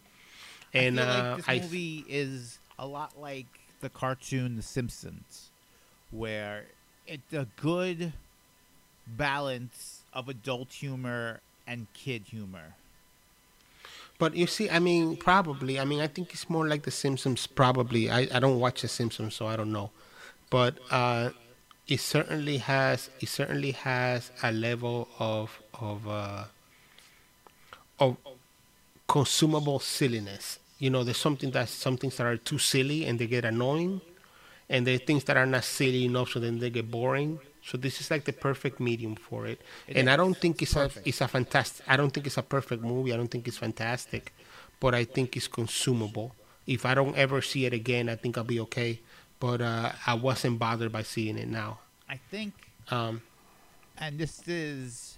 [0.74, 3.46] And I feel uh, like this I movie is a lot like
[3.84, 5.52] the cartoon The Simpsons,
[6.10, 6.66] where
[7.06, 8.14] it's a good
[9.06, 12.76] balance of adult humor and kid humor.
[14.18, 15.80] But you see, I mean, probably.
[15.80, 17.46] I mean, I think it's more like The Simpsons.
[17.46, 18.10] Probably.
[18.10, 19.92] I, I don't watch The Simpsons, so I don't know.
[20.50, 21.32] But uh,
[21.88, 26.46] it certainly has it certainly has a level of of uh,
[28.00, 28.18] of
[29.08, 30.60] consumable silliness.
[30.84, 34.02] You know, there's something that some things that are too silly and they get annoying,
[34.74, 37.40] and there are things that are not silly enough, so then they get boring.
[37.70, 39.60] So this is like the perfect medium for it.
[39.88, 41.06] It and I don't think it's Perfect.
[41.06, 41.82] a it's a fantastic.
[41.88, 43.12] I don't think it's a perfect movie.
[43.14, 44.34] I don't think it's fantastic,
[44.84, 46.30] but I think it's consumable.
[46.68, 49.00] If I don't ever see it again, I think I'll be okay.
[49.40, 51.80] But uh, I wasn't bothered by seeing it now.
[52.16, 52.54] I think,
[52.92, 53.22] Um,
[53.98, 55.18] and this is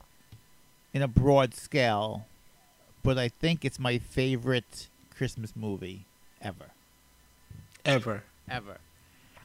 [0.93, 2.09] in a broad scale,
[3.03, 6.05] but I think it's my favorite Christmas movie
[6.41, 6.65] ever.
[7.85, 8.23] ever.
[8.49, 8.77] ever.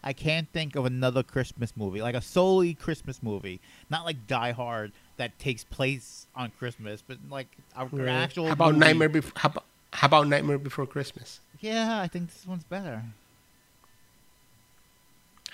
[0.03, 4.53] I can't think of another Christmas movie, like a solely Christmas movie, not like Die
[4.53, 8.47] Hard that takes place on Christmas, but like a, an actual.
[8.47, 8.87] How about movie.
[8.87, 9.11] Nightmare?
[9.11, 11.41] Bef- how, about, how about Nightmare Before Christmas?
[11.61, 13.03] Yeah, I think this one's better.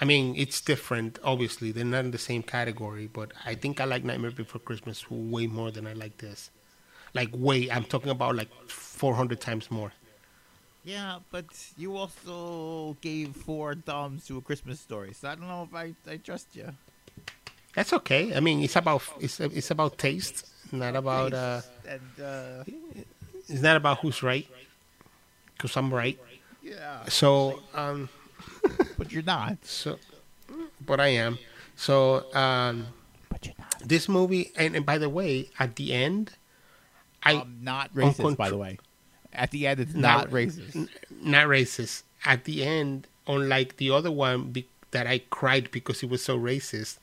[0.01, 1.19] I mean, it's different.
[1.25, 5.11] Obviously, they're not in the same category, but I think I like Nightmare Before Christmas
[5.11, 6.51] way more than I like this.
[7.15, 9.93] Like way, I'm talking about like 400 times more.
[10.87, 15.67] Yeah, but you also gave four thumbs to a Christmas story, so I don't know
[15.69, 16.71] if I, I trust you.
[17.75, 18.33] That's okay.
[18.33, 22.63] I mean, it's about it's it's about taste, not about uh, and uh,
[23.49, 24.47] it's not about who's right.
[25.57, 26.19] Because I'm right.
[26.63, 28.09] yeah, So um,
[28.97, 29.59] but you're not.
[29.67, 29.99] so,
[30.87, 31.39] but I am.
[31.75, 32.87] So um,
[33.29, 33.83] But you're not.
[33.85, 36.35] this movie, and, and by the way, at the end,
[37.25, 38.79] I um, not racist, by the way.
[39.37, 40.75] At the end, it's Not- not, racist.
[40.77, 40.89] N-
[41.23, 42.03] not racist.
[42.25, 46.39] At the end, unlike the other one be- that I cried because it was so
[46.39, 46.99] racist,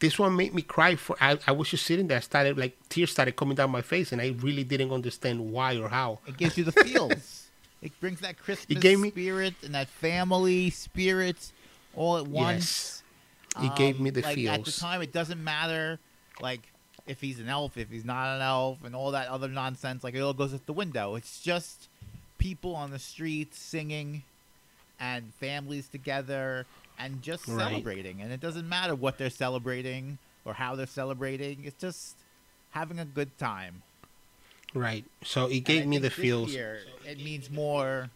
[0.00, 0.96] this one made me cry.
[0.96, 4.12] For I, I was just sitting there, started like tears started coming down my face,
[4.12, 6.18] and I really didn't understand why or how.
[6.26, 7.46] It gives you the feels.
[7.82, 11.52] it brings that Christmas gave me- spirit and that family spirit
[11.94, 13.02] all at once.
[13.60, 15.98] He gave Um, me the like, At the time, it doesn't matter,
[16.42, 16.60] like
[17.06, 20.02] if he's an elf, if he's not an elf, and all that other nonsense.
[20.04, 21.14] Like it all goes out the window.
[21.14, 21.88] It's just
[22.38, 24.22] people on the streets singing,
[24.98, 26.66] and families together,
[26.98, 27.68] and just Right.
[27.68, 28.20] celebrating.
[28.22, 31.64] And it doesn't matter what they're celebrating or how they're celebrating.
[31.64, 32.16] It's just
[32.70, 33.82] having a good time.
[34.74, 35.04] Right.
[35.24, 36.52] So it gave me the this feels.
[36.52, 38.10] Year, it means more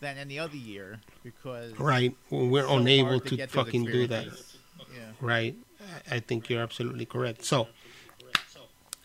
[0.00, 2.14] than any other year because Right.
[2.30, 4.26] We're so unable hard to, fucking do that.
[4.94, 5.10] Yeah.
[5.20, 5.56] Right.
[6.10, 7.44] I think you're absolutely correct.
[7.44, 7.68] So,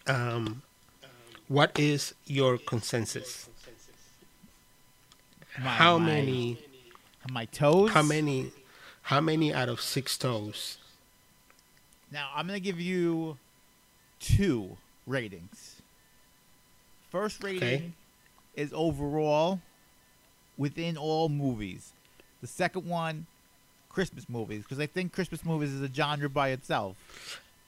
[0.08, 0.62] um,
[1.48, 3.50] what is your consensus?
[5.60, 6.58] My- how my- many?
[7.30, 7.92] My toes.
[7.92, 8.52] How many?
[9.04, 10.78] How many out of six toes?
[12.12, 13.38] Now I'm gonna give you
[14.20, 14.78] two
[15.08, 15.82] ratings.
[17.12, 17.92] First rating Okay.
[18.56, 19.62] is overall
[20.58, 21.92] within all movies.
[22.42, 23.26] The second one,
[23.90, 26.98] Christmas movies, because I think Christmas movies is a genre by itself.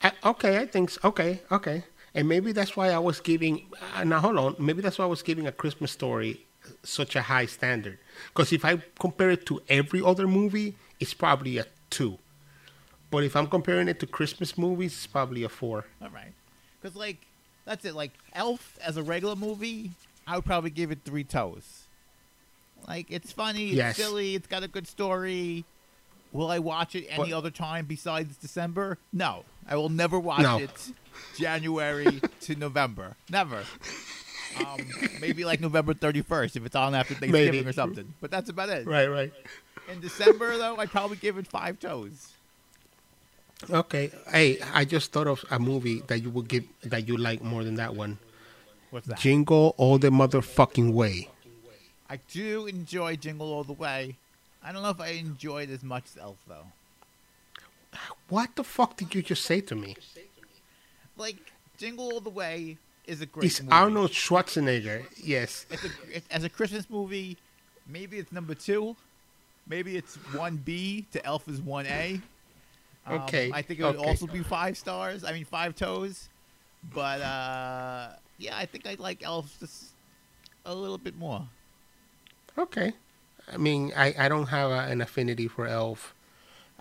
[0.02, 1.00] I, okay, I think so.
[1.04, 1.84] Okay, okay.
[2.16, 3.66] And maybe that's why I was giving.
[3.94, 4.56] Uh, now hold on.
[4.58, 6.44] Maybe that's why I was giving a Christmas story
[6.82, 7.98] such a high standard.
[8.28, 12.18] Because if I compare it to every other movie, it's probably a two.
[13.10, 15.84] But if I'm comparing it to Christmas movies, it's probably a four.
[16.02, 16.32] All right,
[16.80, 17.18] because like
[17.64, 17.94] that's it.
[17.94, 19.92] Like Elf as a regular movie,
[20.26, 21.84] I would probably give it three toes.
[22.88, 23.96] Like it's funny, it's Yes.
[23.96, 25.64] silly, it's got a good story.
[26.32, 28.98] Will I watch it any But- other time besides December?
[29.12, 30.58] No, I will never watch No.
[30.58, 30.92] it
[31.36, 33.16] January to November.
[33.30, 33.64] Never.
[34.58, 34.78] Um,
[35.20, 37.68] maybe like November thirty first if it's on after Thanksgiving Maybe.
[37.68, 38.14] or something.
[38.20, 38.86] But that's about it.
[38.86, 39.32] Right, right.
[39.92, 42.32] In December though, I'd probably give it five toes.
[43.70, 44.10] Okay.
[44.30, 47.64] Hey, I just thought of a movie that you would give that you like more
[47.64, 48.18] than that one.
[48.90, 49.18] What's that?
[49.18, 51.28] Jingle all the motherfucking way.
[52.08, 54.16] I do enjoy Jingle All the Way.
[54.62, 56.66] I don't know if I enjoy it as much as Elf though.
[58.28, 59.96] What the fuck did you just say to me?
[61.16, 61.36] Like
[61.78, 63.72] Jingle All the Way is a great It's movie.
[63.72, 65.04] Arnold Schwarzenegger.
[65.22, 65.66] Yes.
[65.70, 65.90] It's a
[66.34, 67.36] as a Christmas movie.
[67.88, 68.96] Maybe it's number two.
[69.68, 72.20] Maybe it's one B to Elf is one A.
[73.06, 74.08] Um, Okay, I think it would okay.
[74.08, 75.22] also be five stars.
[75.24, 76.28] I mean five toes.
[76.92, 78.08] But uh,
[78.38, 79.92] yeah, I think I like Elf just
[80.64, 81.46] a little bit more.
[82.58, 82.92] Okay.
[83.52, 86.14] I mean, I, I don't have a, an affinity for Elf.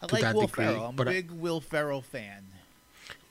[0.02, 0.86] I like that Will degree, Ferrell.
[0.88, 2.46] I'm a a I- big Will Ferrell fan.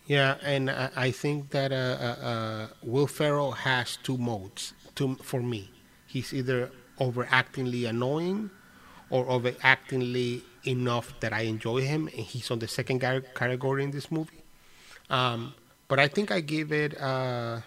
[0.06, 5.40] Yeah, and I, think that uh, uh, uh, Will Ferrell has two modes to, for
[5.42, 5.70] me.
[6.06, 8.50] He's either overactingly annoying
[9.08, 14.10] or overactingly enough that I enjoy him, and he's on the second category in this
[14.10, 14.44] movie.
[15.08, 15.54] Um,
[15.88, 17.60] but I think I give it, uh,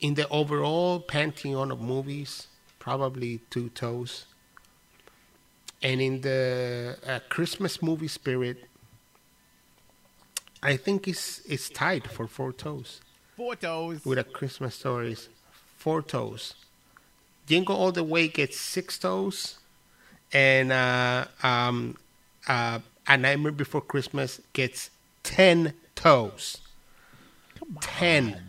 [0.00, 2.46] in the overall pantheon of movies,
[2.78, 4.24] probably two toes.
[5.82, 8.69] And in the uh, Christmas movie spirit,
[10.62, 13.00] I think it's it's tied for four toes
[13.36, 14.04] Four toes.
[14.04, 15.28] with a Christmas stories.
[15.78, 16.54] Four toes.
[17.46, 19.58] Jingle All the Way gets six toes,
[20.32, 21.96] and uh, um,
[22.46, 24.90] uh, A Nightmare Before Christmas gets
[25.22, 26.58] ten toes.
[27.80, 28.40] Ten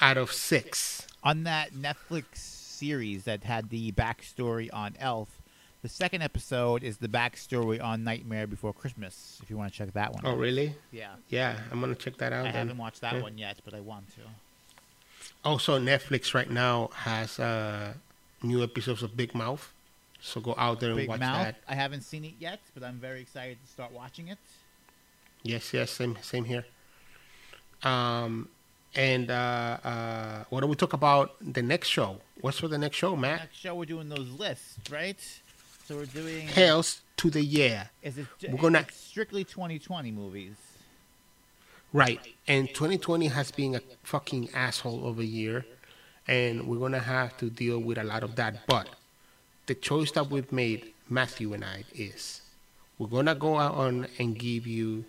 [0.00, 1.06] out of six.
[1.22, 5.37] on that Netflix series that had the backstory on Elf,
[5.82, 9.38] the second episode is the backstory on Nightmare Before Christmas.
[9.42, 10.22] If you want to check that one.
[10.26, 10.38] Oh, out.
[10.38, 10.74] really?
[10.90, 12.40] Yeah, Yeah, I'm gonna check that out.
[12.46, 12.54] I then.
[12.68, 13.22] haven't watched that Yeah.
[13.22, 14.22] one yet, but I want to.
[15.44, 17.94] Also, Netflix right now has uh,
[18.42, 19.72] new episodes of Big Mouth,
[20.20, 21.44] so go out there and Big watch Mouth.
[21.46, 21.56] that.
[21.68, 24.38] I haven't seen it yet, but I'm very excited to start watching it.
[25.44, 26.64] Yes, yes, same, same here.
[27.84, 28.48] Um,
[28.96, 32.18] and uh, uh, what do we talk about the next show?
[32.40, 33.40] What's for the next show, Matt?
[33.40, 35.18] Next show, we're doing those lists, right?
[35.88, 36.46] So we're doing.
[36.48, 38.26] Hails to the year, Is it?
[38.46, 40.54] we're gonna- strictly 2020 movies.
[41.94, 42.20] right?
[42.46, 45.64] And 2020 has been a fucking asshole of a year,
[46.26, 48.66] and we're gonna have to deal with a lot of that.
[48.66, 48.90] But
[49.64, 52.42] the choice that we've made, Matthew and I, is
[52.98, 55.06] we're gonna go out on and give you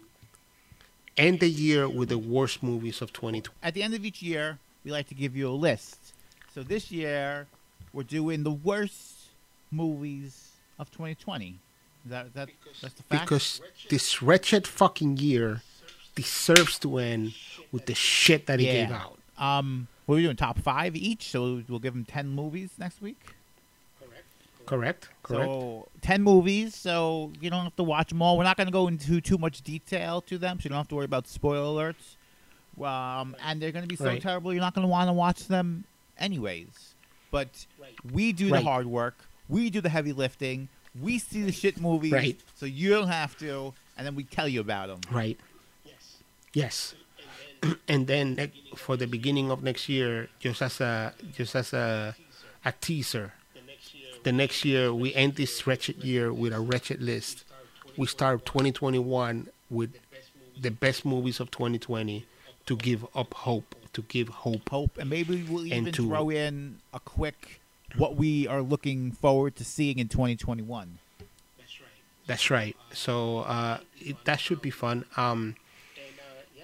[1.17, 3.53] end the year with the worst movies of 2020.
[3.61, 6.13] At the end of each year, we like to give you a list.
[6.55, 7.47] So this year,
[7.91, 9.15] we're doing the worst
[9.71, 10.48] movies
[10.79, 11.59] of 2020.
[12.05, 12.49] Is that that
[12.81, 13.25] that's the fact?
[13.25, 15.61] because this wretched fucking year
[16.15, 17.33] deserves to end
[17.71, 18.85] with the shit that he Yeah.
[18.87, 19.19] gave out.
[19.37, 20.35] um, what are we doing?
[20.35, 21.29] Top five each.
[21.29, 23.35] So we'll give them 10 movies next week.
[24.65, 25.09] Correct?
[25.23, 25.51] Correct.
[25.51, 26.75] So 10 movies.
[26.75, 28.37] So you don't have to watch them all.
[28.37, 30.87] We're not going to go into too much detail to them, so you don't have
[30.89, 32.15] to worry about spoiler alerts.
[32.83, 34.21] Um, and they're going to be so Right.
[34.21, 35.83] terrible, you're not going to want to watch them
[36.17, 36.95] anyways.
[37.31, 37.65] But
[38.11, 39.28] we do the hard work.
[39.49, 40.69] We do the heavy lifting.
[40.99, 42.39] We see the shit movies, Right.
[42.55, 43.73] so you don't have to.
[43.97, 45.01] and then we tell you about them.
[45.11, 45.37] Right.
[45.83, 46.17] Yes.
[46.53, 46.95] Yes.
[47.89, 52.15] And then for the beginning of next year, just as a just as a
[52.63, 53.33] a teaser,
[54.23, 57.43] the next year we end this wretched year with a wretched list.
[57.97, 59.91] We start 2021 with
[60.59, 62.25] the best movies of 2020
[62.65, 64.69] to give up hope, to give hope.
[64.69, 67.59] Hope, and maybe we'll even to- throw in a quick
[67.97, 70.97] what we are looking forward to seeing in 2021.
[71.57, 71.87] That's right.
[72.27, 72.75] That's right.
[72.93, 75.05] So uh, it, that should be fun.
[75.17, 75.55] Um,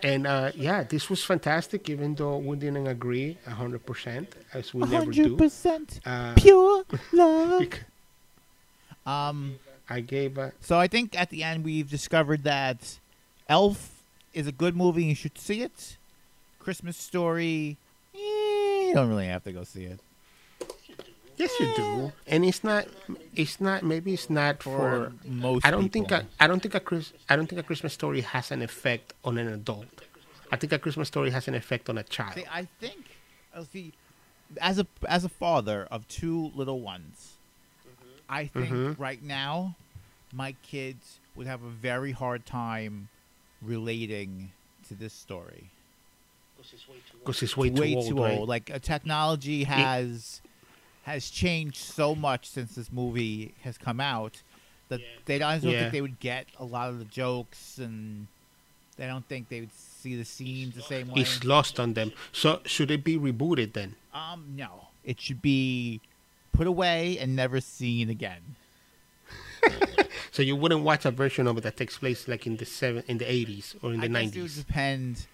[0.04, 5.12] and uh, yeah, this was fantastic, even though we didn't agree 100%, as we never
[5.12, 5.36] do.
[5.36, 7.64] 100% Uh, pure love.
[9.06, 9.56] Um.
[9.88, 12.98] I gave a, So I think at the end we've discovered that
[13.48, 14.02] Elf
[14.34, 15.04] is a good movie.
[15.04, 15.98] You should see it.
[16.60, 17.78] Christmas Story.
[18.16, 20.00] eh, you don't really have to go see it.
[21.38, 22.12] Yes, you do.
[22.28, 22.88] And it's not.
[23.36, 23.84] It's not.
[23.84, 25.14] Maybe it's not For for.
[25.28, 26.08] most I don't think.
[26.10, 26.26] people.
[26.40, 27.12] A, I don't think a Chris.
[27.30, 29.88] I don't think a Christmas story has an effect on an adult.
[30.52, 32.36] I think a Christmas story has an effect on a child.
[32.36, 33.04] See, I think,
[33.54, 33.92] uh, see,
[34.62, 37.34] as a as a father of two little ones,
[38.30, 39.00] I think Mhm.
[39.00, 39.76] right now,
[40.34, 43.10] my kids would have a very hard time
[43.62, 44.52] relating
[44.88, 45.70] to this story.
[47.20, 48.08] Because it's way, Way too old.
[48.08, 48.38] too right?
[48.40, 48.50] old.
[48.50, 50.42] Like a technology has
[51.06, 54.42] has changed so much since this movie has come out
[54.90, 55.80] that they don't, Yeah.
[55.80, 58.28] think they would get a lot of the jokes and
[58.98, 61.22] they don't think they would see the scenes the same way.
[61.22, 62.12] It's lost on them.
[62.32, 63.96] So should it be rebooted then?
[64.14, 64.88] Um, no.
[65.04, 66.02] It should be
[66.54, 68.42] put away and never seen again.
[70.32, 73.04] So you wouldn't watch a version of it that takes place like in the seven,
[73.08, 74.56] in the eighties or in the I guess it would nineties.
[74.58, 75.28] depend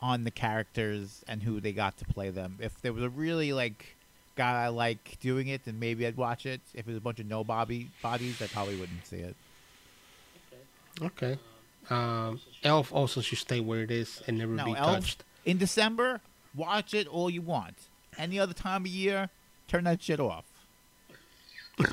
[0.00, 2.56] on the characters and who they got to play them.
[2.58, 3.96] If there was a really like
[4.38, 6.60] guy I like doing it, then maybe I'd watch it.
[6.72, 9.36] If it was a bunch of no bobby bodies, I probably wouldn't see it.
[11.02, 11.38] Okay.
[11.90, 15.24] Um, Elf also should stay where it is and never No, be Elf touched.
[15.44, 16.20] in December,
[16.54, 17.74] watch it all you want.
[18.16, 19.28] Any other time of year,
[19.68, 20.44] turn that shit off.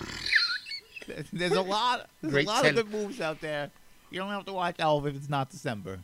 [1.33, 2.09] there's a lot.
[2.21, 3.69] There's Great a lot sell- of good movies out there.
[4.11, 5.99] You don't have to watch Elf if it's not December.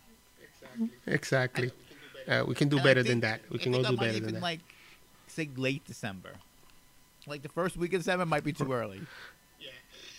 [1.07, 1.71] Exactly.
[2.27, 3.41] Uh, we can do And I better than that.
[3.49, 4.41] We can think all I do better even than that.
[4.41, 4.59] like
[5.31, 6.31] say late December.
[7.27, 9.01] Like the first week of December might be too early.
[9.59, 9.69] Yeah.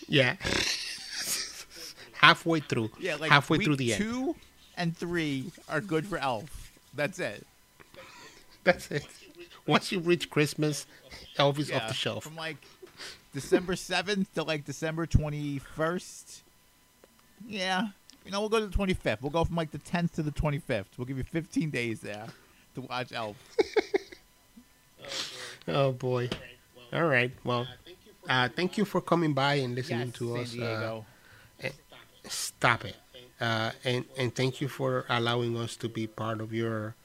[0.07, 0.35] Yeah.
[2.13, 2.89] Halfway through.
[2.99, 4.01] Yeah, like halfway through the end.
[4.01, 4.35] two
[4.77, 6.71] and three are good for Elf.
[6.95, 7.45] That's it.
[8.63, 9.05] That's it.
[9.67, 10.85] Once you reach Christmas,
[11.37, 12.23] Elf is Yeah, off the shelf.
[12.23, 12.55] From like
[13.33, 16.43] December seventh to like December twenty first.
[17.45, 17.89] Yeah.
[18.25, 19.21] You know, we'll go to the twenty fifth.
[19.21, 20.89] We'll go from like the tenth to the twenty fifth.
[20.97, 22.27] We'll give you fifteen days there
[22.75, 23.35] to watch Elf.
[25.67, 26.29] Oh boy.
[26.91, 27.31] All right.
[27.43, 27.67] Well,
[28.29, 31.03] uh, thank you for coming by and listening Yes, to San us.
[31.63, 31.69] Uh,
[32.27, 32.95] stop it.
[33.41, 36.95] Uh, and and thank you for allowing us to be part of your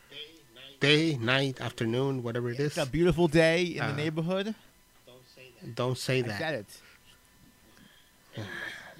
[0.80, 2.76] day, night, afternoon, whatever it is.
[2.76, 4.54] it's a beautiful day in uh, the neighborhood.
[5.74, 6.38] Don't say that.
[6.38, 8.42] said it.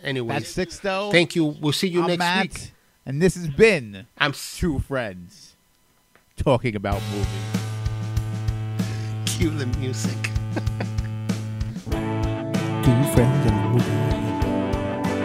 [0.02, 1.10] Anyways, That's six though.
[1.12, 1.44] thank you.
[1.44, 2.72] We'll see you I'm next Matt, week.
[3.06, 5.54] and this has been I'm two friends
[6.36, 7.57] talking about movies.
[9.38, 10.18] Cue the music.
[12.82, 13.98] Two friends in the movie.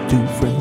[0.08, 0.53] Two friends